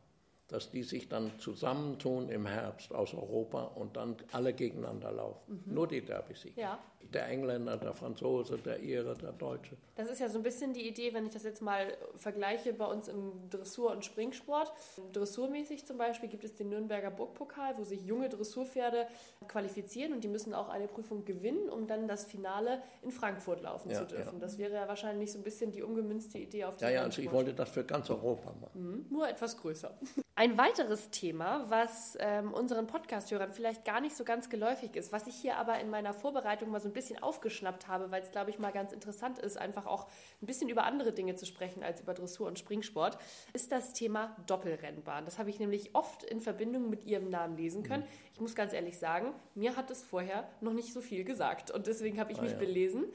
dass 0.48 0.70
die 0.70 0.82
sich 0.82 1.08
dann 1.08 1.30
zusammentun 1.38 2.30
im 2.30 2.46
Herbst 2.46 2.92
aus 2.94 3.12
Europa 3.12 3.64
und 3.64 3.96
dann 3.96 4.16
alle 4.32 4.54
gegeneinander 4.54 5.12
laufen. 5.12 5.62
Mhm. 5.66 5.74
Nur 5.74 5.86
die 5.86 6.00
Derby-Sieger. 6.00 6.60
Ja. 6.60 6.78
Der 7.12 7.28
Engländer, 7.28 7.76
der 7.76 7.92
Franzose, 7.92 8.58
der 8.58 8.82
Ire, 8.82 9.14
der 9.14 9.32
Deutsche. 9.32 9.76
Das 9.94 10.10
ist 10.10 10.20
ja 10.20 10.28
so 10.28 10.38
ein 10.38 10.42
bisschen 10.42 10.72
die 10.72 10.86
Idee, 10.86 11.14
wenn 11.14 11.26
ich 11.26 11.32
das 11.32 11.42
jetzt 11.42 11.62
mal 11.62 11.96
vergleiche 12.16 12.72
bei 12.72 12.86
uns 12.86 13.08
im 13.08 13.48
Dressur- 13.50 13.92
und 13.92 14.04
Springsport. 14.04 14.72
Dressurmäßig 15.12 15.86
zum 15.86 15.96
Beispiel 15.96 16.28
gibt 16.28 16.44
es 16.44 16.54
den 16.54 16.70
Nürnberger 16.70 17.10
Burgpokal, 17.10 17.78
wo 17.78 17.84
sich 17.84 18.04
junge 18.04 18.28
Dressurpferde 18.28 19.06
qualifizieren 19.46 20.12
und 20.12 20.24
die 20.24 20.28
müssen 20.28 20.54
auch 20.54 20.68
eine 20.68 20.86
Prüfung 20.86 21.24
gewinnen, 21.24 21.68
um 21.68 21.86
dann 21.86 22.08
das 22.08 22.24
Finale 22.24 22.82
in 23.02 23.10
Frankfurt 23.10 23.62
laufen 23.62 23.90
ja, 23.90 24.00
zu 24.00 24.06
dürfen. 24.06 24.34
Ja. 24.34 24.40
Das 24.40 24.58
wäre 24.58 24.74
ja 24.74 24.88
wahrscheinlich 24.88 25.32
so 25.32 25.38
ein 25.38 25.44
bisschen 25.44 25.72
die 25.72 25.82
umgemünzte 25.82 26.38
Idee 26.38 26.64
auf 26.64 26.76
die 26.76 26.84
Ja, 26.84 26.90
ja, 26.90 27.02
also 27.02 27.22
ich 27.22 27.30
wollte 27.30 27.54
das 27.54 27.70
für 27.70 27.84
ganz 27.84 28.10
Europa 28.10 28.52
machen. 28.60 28.82
Mhm. 28.82 29.06
Nur 29.10 29.28
etwas 29.28 29.56
größer. 29.56 29.96
Ein 30.38 30.56
weiteres 30.56 31.10
Thema, 31.10 31.68
was 31.68 32.16
ähm, 32.20 32.54
unseren 32.54 32.86
Podcast-Hörern 32.86 33.50
vielleicht 33.50 33.84
gar 33.84 34.00
nicht 34.00 34.14
so 34.14 34.22
ganz 34.22 34.48
geläufig 34.48 34.94
ist, 34.94 35.10
was 35.10 35.26
ich 35.26 35.34
hier 35.34 35.56
aber 35.56 35.80
in 35.80 35.90
meiner 35.90 36.14
Vorbereitung 36.14 36.70
mal 36.70 36.78
so 36.78 36.88
ein 36.88 36.92
bisschen 36.92 37.20
aufgeschnappt 37.20 37.88
habe, 37.88 38.12
weil 38.12 38.22
es, 38.22 38.30
glaube 38.30 38.50
ich, 38.50 38.60
mal 38.60 38.70
ganz 38.70 38.92
interessant 38.92 39.40
ist, 39.40 39.58
einfach 39.58 39.84
auch 39.84 40.06
ein 40.40 40.46
bisschen 40.46 40.68
über 40.68 40.84
andere 40.84 41.12
Dinge 41.12 41.34
zu 41.34 41.44
sprechen 41.44 41.82
als 41.82 42.02
über 42.02 42.14
Dressur 42.14 42.46
und 42.46 42.56
Springsport, 42.56 43.18
ist 43.52 43.72
das 43.72 43.94
Thema 43.94 44.36
Doppelrennbahn. 44.46 45.24
Das 45.24 45.40
habe 45.40 45.50
ich 45.50 45.58
nämlich 45.58 45.96
oft 45.96 46.22
in 46.22 46.40
Verbindung 46.40 46.88
mit 46.88 47.02
Ihrem 47.02 47.30
Namen 47.30 47.56
lesen 47.56 47.82
können. 47.82 48.04
Mhm. 48.04 48.30
Ich 48.34 48.40
muss 48.40 48.54
ganz 48.54 48.72
ehrlich 48.72 48.96
sagen, 48.96 49.34
mir 49.56 49.74
hat 49.74 49.90
es 49.90 50.04
vorher 50.04 50.48
noch 50.60 50.72
nicht 50.72 50.92
so 50.92 51.00
viel 51.00 51.24
gesagt 51.24 51.72
und 51.72 51.88
deswegen 51.88 52.20
habe 52.20 52.30
ich 52.30 52.38
ah, 52.38 52.42
mich 52.42 52.52
ja. 52.52 52.58
belesen. 52.58 53.06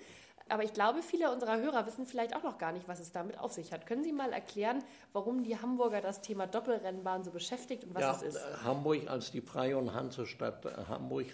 Aber 0.49 0.63
ich 0.63 0.73
glaube, 0.73 1.01
viele 1.01 1.31
unserer 1.31 1.59
Hörer 1.59 1.85
wissen 1.85 2.05
vielleicht 2.05 2.35
auch 2.35 2.43
noch 2.43 2.57
gar 2.57 2.71
nicht, 2.71 2.87
was 2.87 2.99
es 2.99 3.11
damit 3.11 3.39
auf 3.39 3.53
sich 3.53 3.71
hat. 3.71 3.85
Können 3.85 4.03
Sie 4.03 4.11
mal 4.11 4.33
erklären, 4.33 4.83
warum 5.13 5.43
die 5.43 5.57
Hamburger 5.57 6.01
das 6.01 6.21
Thema 6.21 6.47
Doppelrennbahn 6.47 7.23
so 7.23 7.31
beschäftigt 7.31 7.85
und 7.85 7.95
was 7.95 8.01
ja, 8.01 8.11
es 8.11 8.21
ist? 8.23 8.35
Äh, 8.35 8.63
Hamburg 8.63 9.09
als 9.09 9.31
die 9.31 9.41
Freie 9.41 9.77
und 9.77 9.93
Hansestadt, 9.93 10.65
äh, 10.65 10.69
Hamburg 10.87 11.27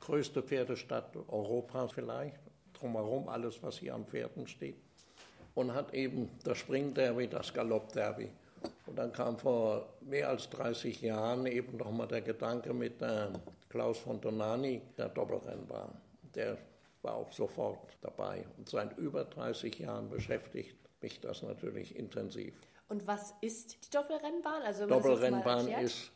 größte 0.00 0.42
Pferdestadt 0.42 1.16
Europas 1.28 1.92
vielleicht, 1.92 2.40
drumherum 2.72 3.28
alles, 3.28 3.62
was 3.62 3.78
hier 3.78 3.94
an 3.94 4.04
Pferden 4.04 4.46
steht. 4.46 4.76
Und 5.54 5.72
hat 5.72 5.94
eben 5.94 6.28
das 6.44 6.58
Springderby, 6.58 7.28
das 7.28 7.54
Galoppderby. 7.54 8.30
Und 8.86 8.98
dann 8.98 9.12
kam 9.12 9.38
vor 9.38 9.86
mehr 10.00 10.28
als 10.28 10.50
30 10.50 11.00
Jahren 11.00 11.46
eben 11.46 11.76
nochmal 11.76 12.08
der 12.08 12.20
Gedanke 12.20 12.74
mit 12.74 13.00
äh, 13.00 13.28
Klaus 13.68 13.98
von 13.98 14.20
Donani, 14.20 14.82
der 14.98 15.08
Doppelrennbahn. 15.08 15.90
Der 16.34 16.58
war 17.06 17.14
auch 17.14 17.32
sofort 17.32 17.96
dabei. 18.02 18.44
Und 18.58 18.68
seit 18.68 18.98
über 18.98 19.24
30 19.24 19.78
Jahren 19.78 20.10
beschäftigt 20.10 20.76
mich 21.00 21.20
das 21.20 21.42
natürlich 21.42 21.96
intensiv. 21.96 22.54
Und 22.88 23.06
was 23.06 23.34
ist 23.40 23.84
die 23.86 23.90
Doppelrennbahn? 23.90 24.62
Also 24.62 24.86
Doppelrennbahn 24.86 25.68
ist, 25.68 26.12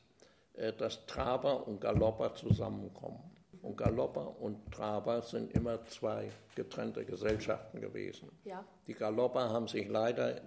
äh, 0.55 0.73
dass 0.73 1.07
Traber 1.07 1.67
und 1.67 1.81
Galopper 1.81 2.35
zusammenkommen. 2.35 3.31
Und 3.63 3.77
Galopper 3.77 4.41
und 4.41 4.73
Traber 4.73 5.21
sind 5.21 5.53
immer 5.53 5.85
zwei 5.85 6.31
getrennte 6.55 7.05
Gesellschaften 7.05 7.81
gewesen. 7.81 8.31
Ja. 8.45 8.65
Die 8.87 8.95
Galopper 8.95 9.51
haben 9.51 9.69
sich 9.69 9.87
leider 9.87 10.41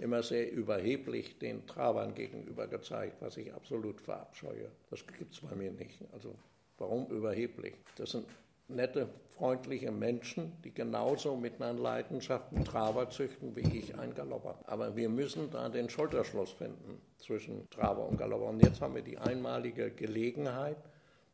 immer 0.00 0.22
sehr 0.22 0.52
überheblich 0.52 1.38
den 1.38 1.66
Trabern 1.66 2.14
gegenüber 2.14 2.66
gezeigt, 2.66 3.16
was 3.20 3.38
ich 3.38 3.54
absolut 3.54 4.00
verabscheue. 4.02 4.70
Das 4.90 5.06
gibt 5.06 5.32
es 5.32 5.40
bei 5.40 5.54
mir 5.54 5.72
nicht. 5.72 5.98
Also 6.12 6.34
warum 6.76 7.06
überheblich? 7.06 7.74
Das 7.96 8.10
sind 8.10 8.26
nette, 8.68 9.08
freundliche 9.30 9.90
Menschen, 9.90 10.52
die 10.62 10.72
genauso 10.72 11.36
mit 11.36 11.60
einer 11.60 11.78
Leidenschaft 11.78 12.52
einen 12.52 12.64
Traber 12.64 13.08
züchten 13.10 13.54
wie 13.56 13.78
ich 13.78 13.98
ein 13.98 14.14
Galopper. 14.14 14.58
Aber 14.66 14.96
wir 14.96 15.08
müssen 15.08 15.50
da 15.50 15.68
den 15.68 15.88
Schulterschluss 15.88 16.52
finden 16.52 17.00
zwischen 17.18 17.68
Traber 17.70 18.06
und 18.06 18.18
Galopper. 18.18 18.46
Und 18.46 18.62
jetzt 18.62 18.80
haben 18.80 18.94
wir 18.94 19.02
die 19.02 19.18
einmalige 19.18 19.90
Gelegenheit, 19.90 20.76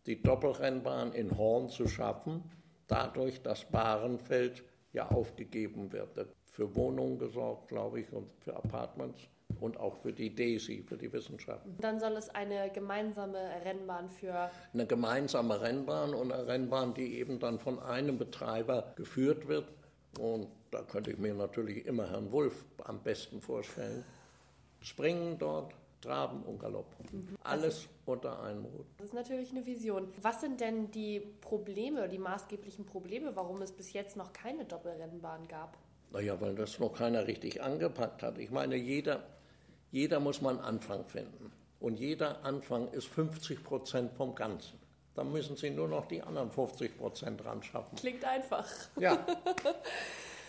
die 0.07 0.21
Doppelrennbahn 0.21 1.13
in 1.13 1.37
Horn 1.37 1.69
zu 1.69 1.89
schaffen, 1.89 2.43
dadurch, 2.87 3.43
dass 3.43 3.65
Bahrenfeld 3.65 4.63
ja 4.93 5.09
aufgegeben 5.09 5.93
wird. 5.93 6.29
Für 6.45 6.77
Wohnungen 6.77 7.19
gesorgt, 7.19 7.69
glaube 7.69 8.01
ich, 8.01 8.13
und 8.13 8.31
für 8.39 8.55
Apartments 8.55 9.29
und 9.65 9.81
auch 9.81 9.97
für 9.97 10.13
die 10.13 10.31
DESI, 10.31 10.85
für 10.87 10.97
die 10.97 11.13
Wissenschaften. 11.13 11.77
Dann 11.81 11.99
soll 11.99 12.13
es 12.13 12.29
eine 12.29 12.71
gemeinsame 12.71 13.39
Rennbahn 13.65 14.09
für. 14.09 14.51
Eine 14.73 14.87
gemeinsame 14.87 15.61
Rennbahn 15.61 16.15
und 16.15 16.31
eine 16.31 16.47
Rennbahn, 16.47 16.95
die 16.95 17.19
eben 17.19 17.39
dann 17.41 17.59
von 17.59 17.81
einem 17.81 18.19
Betreiber 18.19 18.93
geführt 18.97 19.49
wird. 19.49 19.67
Und 20.19 20.49
da 20.71 20.83
könnte 20.83 21.11
ich 21.11 21.19
mir 21.19 21.35
natürlich 21.35 21.87
immer 21.87 22.09
Herrn 22.11 22.31
Wulff 22.31 22.65
am 22.85 23.01
besten 23.01 23.41
vorstellen. 23.41 24.05
Springen 24.81 25.39
dort, 25.39 25.73
Traben 26.03 26.43
und 26.43 26.59
Galopp. 26.59 26.95
Mhm. 27.11 27.37
Alles 27.43 27.89
unter 28.05 28.43
einem 28.43 28.65
Hut. 28.65 28.85
Das 28.99 29.09
ist 29.09 29.15
natürlich 29.15 29.51
eine 29.51 29.65
Vision. 29.65 30.13
Was 30.21 30.43
sind 30.43 30.61
denn 30.61 30.91
die 30.91 31.21
Probleme, 31.41 32.09
die 32.11 32.19
maßgeblichen 32.19 32.85
Probleme, 32.85 33.35
warum 33.35 33.63
es 33.63 33.73
bis 33.73 33.95
jetzt 33.95 34.15
noch 34.17 34.35
keine 34.35 34.67
Doppelrennbahn 34.67 35.49
gab? 35.49 35.79
Naja, 36.15 36.41
weil 36.41 36.55
das 36.55 36.79
noch 36.79 36.93
keiner 36.93 37.27
richtig 37.27 37.61
angepackt 37.61 38.23
hat. 38.23 38.39
Ich 38.39 38.53
meine, 38.53 38.77
jeder, 38.77 39.25
jeder 39.91 40.21
muss 40.21 40.41
mal 40.41 40.51
einen 40.51 40.61
Anfang 40.61 41.05
finden. 41.07 41.51
Und 41.81 41.99
jeder 41.99 42.45
Anfang 42.45 42.87
ist 42.93 43.09
50 43.09 43.65
Prozent 43.65 44.13
vom 44.13 44.37
Ganzen. 44.37 44.79
Dann 45.17 45.33
müssen 45.33 45.57
Sie 45.57 45.71
nur 45.71 45.89
noch 45.89 46.07
die 46.07 46.23
anderen 46.23 46.53
50 46.53 46.97
Prozent 46.97 47.45
ran 47.45 47.65
schaffen. 47.65 47.97
Klingt 47.97 48.25
einfach. 48.25 48.65
Ja. 48.97 49.27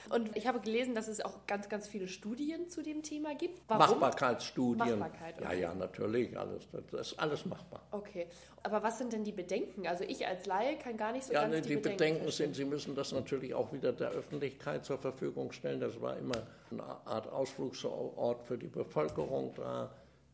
Und 0.09 0.35
ich 0.35 0.47
habe 0.47 0.59
gelesen, 0.59 0.95
dass 0.95 1.07
es 1.07 1.21
auch 1.21 1.45
ganz, 1.47 1.69
ganz 1.69 1.87
viele 1.87 2.07
Studien 2.07 2.69
zu 2.69 2.83
dem 2.83 3.03
Thema 3.03 3.35
gibt. 3.35 3.61
Warum? 3.67 3.99
Machbarkeitsstudien. 3.99 4.99
Machbarkeit, 4.99 5.35
okay. 5.39 5.43
Ja, 5.43 5.53
ja, 5.53 5.73
natürlich. 5.73 6.37
Alles, 6.37 6.67
das 6.91 7.11
ist 7.11 7.19
alles 7.19 7.45
machbar. 7.45 7.81
Okay. 7.91 8.27
Aber 8.63 8.83
was 8.83 8.97
sind 8.97 9.13
denn 9.13 9.23
die 9.23 9.31
Bedenken? 9.31 9.87
Also 9.87 10.03
ich 10.03 10.25
als 10.25 10.45
Laie 10.45 10.77
kann 10.77 10.97
gar 10.97 11.11
nicht 11.11 11.25
so 11.25 11.33
ja, 11.33 11.41
ganz 11.41 11.53
ne, 11.53 11.61
die, 11.61 11.69
die 11.69 11.75
Bedenken, 11.75 11.97
Bedenken 11.97 12.31
sind, 12.31 12.55
Sie 12.55 12.65
müssen 12.65 12.95
das 12.95 13.11
natürlich 13.11 13.53
auch 13.53 13.71
wieder 13.71 13.93
der 13.93 14.09
Öffentlichkeit 14.09 14.85
zur 14.85 14.97
Verfügung 14.97 15.51
stellen. 15.51 15.79
Das 15.79 15.99
war 16.01 16.17
immer 16.17 16.35
eine 16.71 16.83
Art 17.05 17.31
Ausflugsort 17.31 18.43
für 18.43 18.57
die 18.57 18.67
Bevölkerung 18.67 19.53
da. 19.55 19.91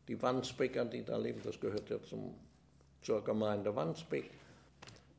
Die 0.08 0.20
Wandsbeker, 0.20 0.84
die 0.84 1.04
da 1.04 1.16
leben, 1.16 1.40
das 1.44 1.60
gehört 1.60 1.88
ja 1.88 2.02
zum, 2.02 2.34
zur 3.02 3.22
Gemeinde 3.22 3.74
Wandsbek. 3.74 4.30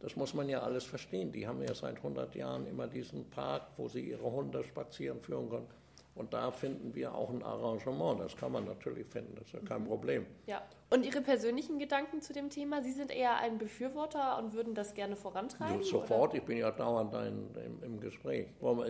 Das 0.04 0.18
muss 0.18 0.34
man 0.34 0.50
ja 0.50 0.60
alles 0.60 0.84
verstehen. 0.84 1.32
Die 1.32 1.48
haben 1.48 1.64
ja 1.64 1.74
seit 1.74 1.96
100 1.96 2.36
Jahren 2.36 2.68
immer 2.68 2.88
diesen 2.88 3.30
Park, 3.30 3.68
wo 3.78 3.88
sie 3.88 4.02
ihre 4.02 4.30
Hunde 4.30 4.62
spazieren 4.66 5.22
führen 5.22 5.50
können. 5.50 5.68
Und 6.14 6.34
da 6.34 6.52
finden 6.52 6.94
wir 6.94 7.16
auch 7.16 7.30
ein 7.30 7.42
Arrangement. 7.42 8.20
Das 8.20 8.36
kann 8.36 8.52
man 8.52 8.66
natürlich 8.66 9.08
finden, 9.08 9.34
das 9.36 9.48
ist 9.48 9.54
ja 9.54 9.62
kein 9.62 9.84
mhm. 9.84 9.88
Problem. 9.88 10.26
Ja. 10.46 10.62
Und 10.90 11.06
Ihre 11.06 11.22
persönlichen 11.22 11.80
Gedanken 11.80 12.22
zu 12.22 12.34
dem 12.34 12.50
Thema? 12.50 12.84
Sie 12.84 12.92
sind 12.92 13.12
eher 13.12 13.38
ein 13.38 13.58
Befürworter 13.58 14.38
und 14.38 14.54
würden 14.54 14.76
das 14.76 14.94
gerne 14.94 15.16
vorantreiben? 15.16 15.80
Ja, 15.80 15.84
sofort, 15.84 16.32
oder? 16.32 16.38
ich 16.38 16.44
bin 16.44 16.58
ja 16.58 16.70
dauernd 16.70 17.14
im, 17.14 17.48
im, 17.66 17.84
im 17.84 18.00
Gespräch. 18.00 18.48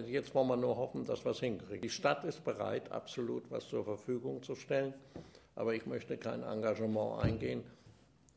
Jetzt 0.08 0.34
wollen 0.36 0.47
wir 0.47 0.58
nur 0.58 0.76
hoffen, 0.76 1.06
dass 1.06 1.23
wir 1.23 1.32
es 1.32 1.39
hinkriegen. 1.39 1.82
Die 1.82 1.89
Stadt 1.89 2.26
ist 2.26 2.43
bereit, 2.43 2.91
absolut 2.91 3.49
was 3.52 3.69
zur 3.69 3.86
Verfügung 3.86 4.41
zu 4.41 4.56
stellen. 4.56 4.93
Aber 5.56 5.76
ich 5.76 5.86
möchte 5.86 6.17
kein 6.17 6.43
Engagement 6.43 7.23
eingehen, 7.23 7.63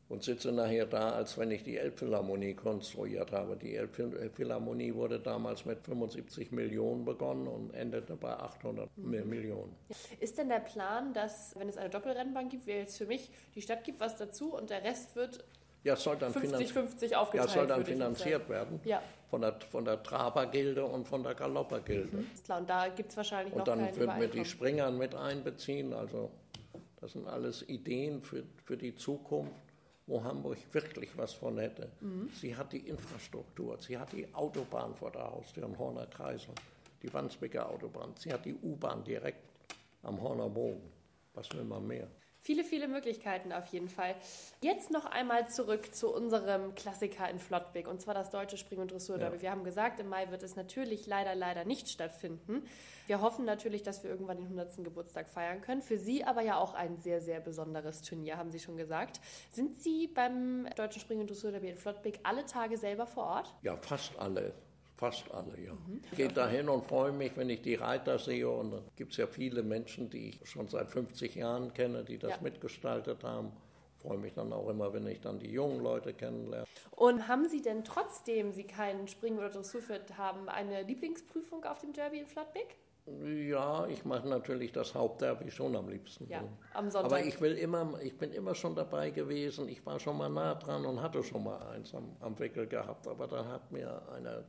und 0.09 0.23
sitze 0.23 0.51
nachher 0.51 0.85
da, 0.85 1.11
als 1.11 1.37
wenn 1.37 1.51
ich 1.51 1.63
die 1.63 1.77
Elbphilharmonie 1.77 2.53
konstruiert 2.53 3.31
habe. 3.33 3.57
Die 3.57 3.75
Elbphilharmonie 3.75 4.93
wurde 4.93 5.19
damals 5.19 5.65
mit 5.65 5.83
75 5.83 6.51
Millionen 6.51 7.03
begonnen 7.03 7.47
und 7.47 7.73
endete 7.73 8.15
bei 8.15 8.33
800 8.33 8.89
mhm. 8.95 9.29
Millionen. 9.29 9.75
Ist 10.19 10.37
denn 10.37 10.49
der 10.49 10.59
Plan, 10.59 11.13
dass, 11.13 11.57
wenn 11.57 11.67
es 11.67 11.77
eine 11.77 11.89
Doppelrennbahn 11.89 12.47
gibt, 12.47 12.67
wie 12.67 12.71
jetzt 12.71 12.97
für 12.97 13.05
mich, 13.05 13.29
die 13.55 13.61
Stadt 13.61 13.83
gibt 13.83 13.99
was 13.99 14.15
dazu 14.15 14.55
und 14.55 14.69
der 14.69 14.83
Rest 14.83 15.15
wird 15.15 15.43
ja, 15.83 15.95
soll 15.95 16.17
dann 16.17 16.33
50-50 16.33 17.13
aufgeteilt. 17.13 17.49
Ja, 17.49 17.53
soll 17.53 17.67
dann 17.67 17.85
finanziert 17.85 18.49
werden. 18.49 18.81
Ja. 18.83 19.01
Von 19.29 19.41
der, 19.41 19.57
von 19.69 19.85
der 19.85 20.03
Trabergilde 20.03 20.83
und 20.83 21.07
von 21.07 21.23
der 21.23 21.33
Galoppergilde. 21.33 22.17
Mhm. 22.17 22.29
Ist 22.33 22.43
klar, 22.43 22.59
und 22.59 22.69
da 22.69 22.89
gibt 22.89 23.11
es 23.11 23.17
wahrscheinlich 23.17 23.53
und 23.53 23.65
noch 23.65 23.73
Und 23.73 23.81
dann 23.81 23.95
würden 23.95 24.19
wir 24.19 24.27
die 24.27 24.43
Springern 24.43 24.97
mit 24.97 25.15
einbeziehen. 25.15 25.93
Also 25.93 26.31
das 26.99 27.13
sind 27.13 27.27
alles 27.27 27.67
Ideen 27.69 28.21
für, 28.21 28.43
für 28.65 28.75
die 28.75 28.95
Zukunft 28.95 29.66
wo 30.07 30.23
Hamburg 30.23 30.57
wirklich 30.71 31.15
was 31.17 31.33
von 31.33 31.57
hätte. 31.59 31.91
Mhm. 31.99 32.29
Sie 32.33 32.55
hat 32.55 32.71
die 32.71 32.87
Infrastruktur, 32.87 33.77
sie 33.79 33.97
hat 33.97 34.11
die 34.13 34.33
Autobahn 34.33 34.95
vor 34.95 35.11
der 35.11 35.29
Haustür 35.29 35.65
am 35.65 35.77
Horner 35.77 36.07
Kreisel, 36.07 36.53
die 37.03 37.13
Wandsbeker 37.13 37.69
Autobahn, 37.69 38.13
sie 38.17 38.31
hat 38.31 38.45
die 38.45 38.55
U-Bahn 38.55 39.03
direkt 39.03 39.43
am 40.03 40.19
Horner 40.21 40.49
Bogen. 40.49 40.89
Was 41.33 41.51
will 41.53 41.65
man 41.65 41.85
mehr? 41.85 42.07
Viele, 42.39 42.63
viele 42.63 42.87
Möglichkeiten 42.87 43.51
auf 43.51 43.65
jeden 43.67 43.89
Fall. 43.89 44.15
Jetzt 44.61 44.91
noch 44.91 45.05
einmal 45.05 45.49
zurück 45.49 45.93
zu 45.93 46.13
unserem 46.13 46.75
Klassiker 46.75 47.29
in 47.29 47.39
Flottbek 47.39 47.87
und 47.87 48.01
zwar 48.01 48.13
das 48.13 48.29
deutsche 48.29 48.57
Spring- 48.57 48.79
und 48.79 48.91
Dressur-Derby. 48.91 49.37
Ja. 49.37 49.41
Wir 49.41 49.51
haben 49.51 49.63
gesagt, 49.63 49.99
im 49.99 50.07
Mai 50.07 50.29
wird 50.31 50.43
es 50.43 50.55
natürlich 50.55 51.07
leider, 51.07 51.35
leider 51.35 51.65
nicht 51.65 51.89
stattfinden. 51.89 52.63
Wir 53.07 53.21
hoffen 53.21 53.45
natürlich, 53.45 53.83
dass 53.83 54.03
wir 54.03 54.09
irgendwann 54.09 54.37
den 54.37 54.47
100. 54.47 54.83
Geburtstag 54.83 55.29
feiern 55.29 55.61
können. 55.61 55.81
Für 55.81 55.97
Sie 55.97 56.23
aber 56.23 56.41
ja 56.41 56.57
auch 56.57 56.73
ein 56.73 56.97
sehr, 56.97 57.21
sehr 57.21 57.39
besonderes 57.39 58.01
Turnier, 58.01 58.37
haben 58.37 58.51
Sie 58.51 58.59
schon 58.59 58.77
gesagt. 58.77 59.19
Sind 59.51 59.77
Sie 59.81 60.07
beim 60.07 60.67
deutschen 60.75 61.01
Spring- 61.01 61.19
und 61.19 61.29
Dressur-Derby 61.29 61.69
in 61.69 61.77
Flottbek 61.77 62.19
alle 62.23 62.45
Tage 62.45 62.77
selber 62.77 63.07
vor 63.07 63.23
Ort? 63.23 63.53
Ja, 63.61 63.75
fast 63.77 64.17
alle. 64.19 64.53
Fast 64.97 65.31
alle, 65.31 65.59
ja. 65.59 65.73
Mhm. 65.73 66.01
Ich 66.11 66.17
gehe 66.17 66.27
dahin 66.27 66.69
und 66.69 66.83
freue 66.83 67.11
mich, 67.11 67.37
wenn 67.37 67.51
ich 67.51 67.61
die 67.61 67.75
Reiter 67.75 68.17
sehe. 68.17 68.49
Und 68.49 68.71
da 68.71 68.81
gibt 68.95 69.11
es 69.11 69.17
ja 69.17 69.27
viele 69.27 69.61
Menschen, 69.61 70.09
die 70.09 70.29
ich 70.29 70.49
schon 70.49 70.67
seit 70.67 70.89
50 70.89 71.35
Jahren 71.35 71.71
kenne, 71.73 72.03
die 72.03 72.17
das 72.17 72.31
ja. 72.31 72.37
mitgestaltet 72.41 73.23
haben. 73.23 73.51
Ich 73.95 74.01
freue 74.01 74.17
mich 74.17 74.33
dann 74.33 74.51
auch 74.51 74.67
immer, 74.69 74.91
wenn 74.93 75.05
ich 75.05 75.21
dann 75.21 75.37
die 75.39 75.51
jungen 75.51 75.81
Leute 75.81 76.13
kennenlerne. 76.13 76.65
Und 76.91 77.27
haben 77.27 77.47
Sie 77.47 77.61
denn 77.61 77.83
trotzdem 77.83 78.53
Sie 78.53 78.63
keinen 78.63 79.07
Springen- 79.07 79.37
oder 79.37 79.49
Dressurfit 79.49 80.17
haben, 80.17 80.49
eine 80.49 80.81
Lieblingsprüfung 80.81 81.63
auf 81.65 81.79
dem 81.79 81.93
Derby 81.93 82.19
in 82.19 82.25
Flottbek? 82.25 82.75
Ja, 83.23 83.87
ich 83.87 84.03
mache 84.03 84.27
natürlich 84.27 84.71
das 84.71 84.93
Hauptderby 84.93 85.49
schon 85.51 85.75
am 85.75 85.87
liebsten. 85.87 86.27
Ja, 86.27 86.43
am 86.73 86.89
Sonntag. 86.89 87.11
Aber 87.11 87.23
ich 87.23 87.39
will 87.39 87.53
immer, 87.53 88.01
ich 88.01 88.17
bin 88.17 88.33
immer 88.33 88.53
schon 88.53 88.75
dabei 88.75 89.11
gewesen. 89.11 89.69
Ich 89.69 89.85
war 89.85 89.99
schon 89.99 90.17
mal 90.17 90.29
nah 90.29 90.55
dran 90.55 90.85
und 90.85 91.01
hatte 91.01 91.23
schon 91.23 91.43
mal 91.43 91.57
eins 91.67 91.93
am, 91.93 92.17
am 92.19 92.37
Wickel 92.37 92.67
gehabt. 92.67 93.07
Aber 93.07 93.27
dann 93.27 93.47
hat 93.47 93.71
mir 93.71 94.01
eine 94.11 94.43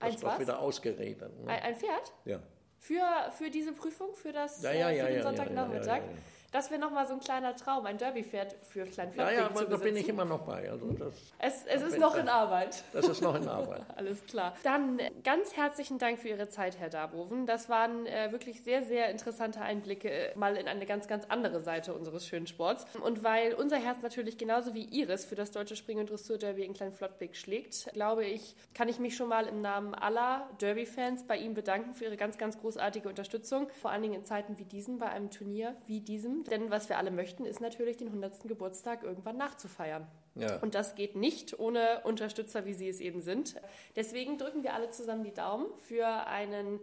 das 0.00 0.14
ist 0.14 0.22
doch 0.24 0.38
wieder 0.38 0.58
ausgeredet. 0.58 1.38
Ne? 1.40 1.50
Ein, 1.50 1.62
ein, 1.62 1.76
Pferd? 1.76 2.12
Ja. 2.24 2.40
Für, 2.78 3.32
für 3.32 3.50
diese 3.50 3.72
Prüfung, 3.72 4.14
für, 4.14 4.32
das, 4.32 4.62
ja, 4.62 4.72
ja, 4.72 4.90
äh, 4.90 5.00
für 5.00 5.06
den 5.06 5.16
ja, 5.16 5.22
Sonntagnachmittag? 5.22 6.02
Das 6.50 6.70
wäre 6.70 6.80
nochmal 6.80 7.06
so 7.06 7.12
ein 7.12 7.20
kleiner 7.20 7.54
Traum, 7.54 7.84
ein 7.84 7.98
Derbypferd 7.98 8.56
für 8.62 8.84
Klein 8.84 9.12
Ja, 9.14 9.30
ja, 9.30 9.46
aber 9.46 9.66
da 9.66 9.76
bin 9.76 9.94
ich 9.96 10.08
immer 10.08 10.24
noch 10.24 10.40
bei. 10.40 10.70
Also 10.70 10.90
das, 10.92 11.12
es 11.38 11.66
es 11.66 11.82
ist 11.82 11.98
noch 11.98 12.16
in 12.16 12.26
Arbeit. 12.26 12.82
Das 12.94 13.06
ist 13.06 13.20
noch 13.20 13.34
in 13.34 13.46
Arbeit. 13.46 13.82
Alles 13.96 14.24
klar. 14.24 14.54
Dann 14.62 14.98
äh, 14.98 15.10
ganz 15.22 15.56
herzlichen 15.56 15.98
Dank 15.98 16.18
für 16.18 16.28
Ihre 16.28 16.48
Zeit, 16.48 16.78
Herr 16.78 16.88
Darboven. 16.88 17.44
Das 17.44 17.68
waren 17.68 18.06
äh, 18.06 18.32
wirklich 18.32 18.62
sehr, 18.62 18.82
sehr 18.82 19.10
interessante 19.10 19.60
Einblicke 19.60 20.10
äh, 20.10 20.38
mal 20.38 20.56
in 20.56 20.68
eine 20.68 20.86
ganz, 20.86 21.06
ganz 21.06 21.26
andere 21.28 21.60
Seite 21.60 21.92
unseres 21.92 22.26
schönen 22.26 22.46
Sports. 22.46 22.86
Und 23.02 23.22
weil 23.22 23.52
unser 23.52 23.76
Herz 23.76 24.00
natürlich 24.00 24.38
genauso 24.38 24.72
wie 24.72 24.84
Ihres 24.84 25.26
für 25.26 25.34
das 25.34 25.50
deutsche 25.50 25.76
Spring- 25.76 25.98
und 25.98 26.08
Dressur-Derby 26.08 26.64
in 26.64 26.72
Klein-Flottbek 26.72 27.36
schlägt, 27.36 27.92
glaube 27.92 28.24
ich, 28.24 28.56
kann 28.72 28.88
ich 28.88 28.98
mich 28.98 29.16
schon 29.16 29.28
mal 29.28 29.46
im 29.46 29.60
Namen 29.60 29.94
aller 29.94 30.48
Derby-Fans 30.62 31.26
bei 31.26 31.36
Ihnen 31.36 31.52
bedanken 31.52 31.92
für 31.92 32.04
Ihre 32.04 32.16
ganz, 32.16 32.38
ganz 32.38 32.58
großartige 32.58 33.06
Unterstützung. 33.06 33.68
Vor 33.82 33.90
allen 33.90 34.00
Dingen 34.00 34.14
in 34.14 34.24
Zeiten 34.24 34.58
wie 34.58 34.64
diesen, 34.64 34.98
bei 34.98 35.10
einem 35.10 35.30
Turnier 35.30 35.76
wie 35.86 36.00
diesem 36.00 36.37
denn 36.44 36.70
was 36.70 36.88
wir 36.88 36.98
alle 36.98 37.10
möchten, 37.10 37.44
ist 37.44 37.60
natürlich 37.60 37.96
den 37.96 38.08
100. 38.08 38.42
Geburtstag 38.44 39.02
irgendwann 39.02 39.36
nachzufeiern. 39.36 40.06
Ja. 40.34 40.58
Und 40.58 40.74
das 40.74 40.94
geht 40.94 41.16
nicht 41.16 41.58
ohne 41.58 42.00
Unterstützer, 42.04 42.64
wie 42.64 42.74
Sie 42.74 42.88
es 42.88 43.00
eben 43.00 43.20
sind. 43.20 43.56
Deswegen 43.96 44.38
drücken 44.38 44.62
wir 44.62 44.74
alle 44.74 44.90
zusammen 44.90 45.24
die 45.24 45.34
Daumen 45.34 45.66
für 45.78 46.06
einen 46.06 46.80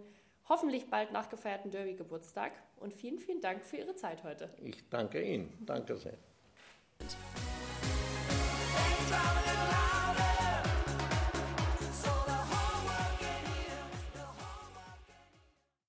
hoffentlich 0.47 0.89
bald 0.89 1.11
nachgefeierten 1.11 1.71
Derby-Geburtstag. 1.71 2.51
Und 2.77 2.93
vielen, 2.93 3.19
vielen 3.19 3.41
Dank 3.41 3.63
für 3.63 3.77
Ihre 3.77 3.95
Zeit 3.95 4.23
heute. 4.23 4.49
Ich 4.63 4.89
danke 4.89 5.21
Ihnen. 5.21 5.51
Danke 5.65 5.97
sehr. 5.97 6.17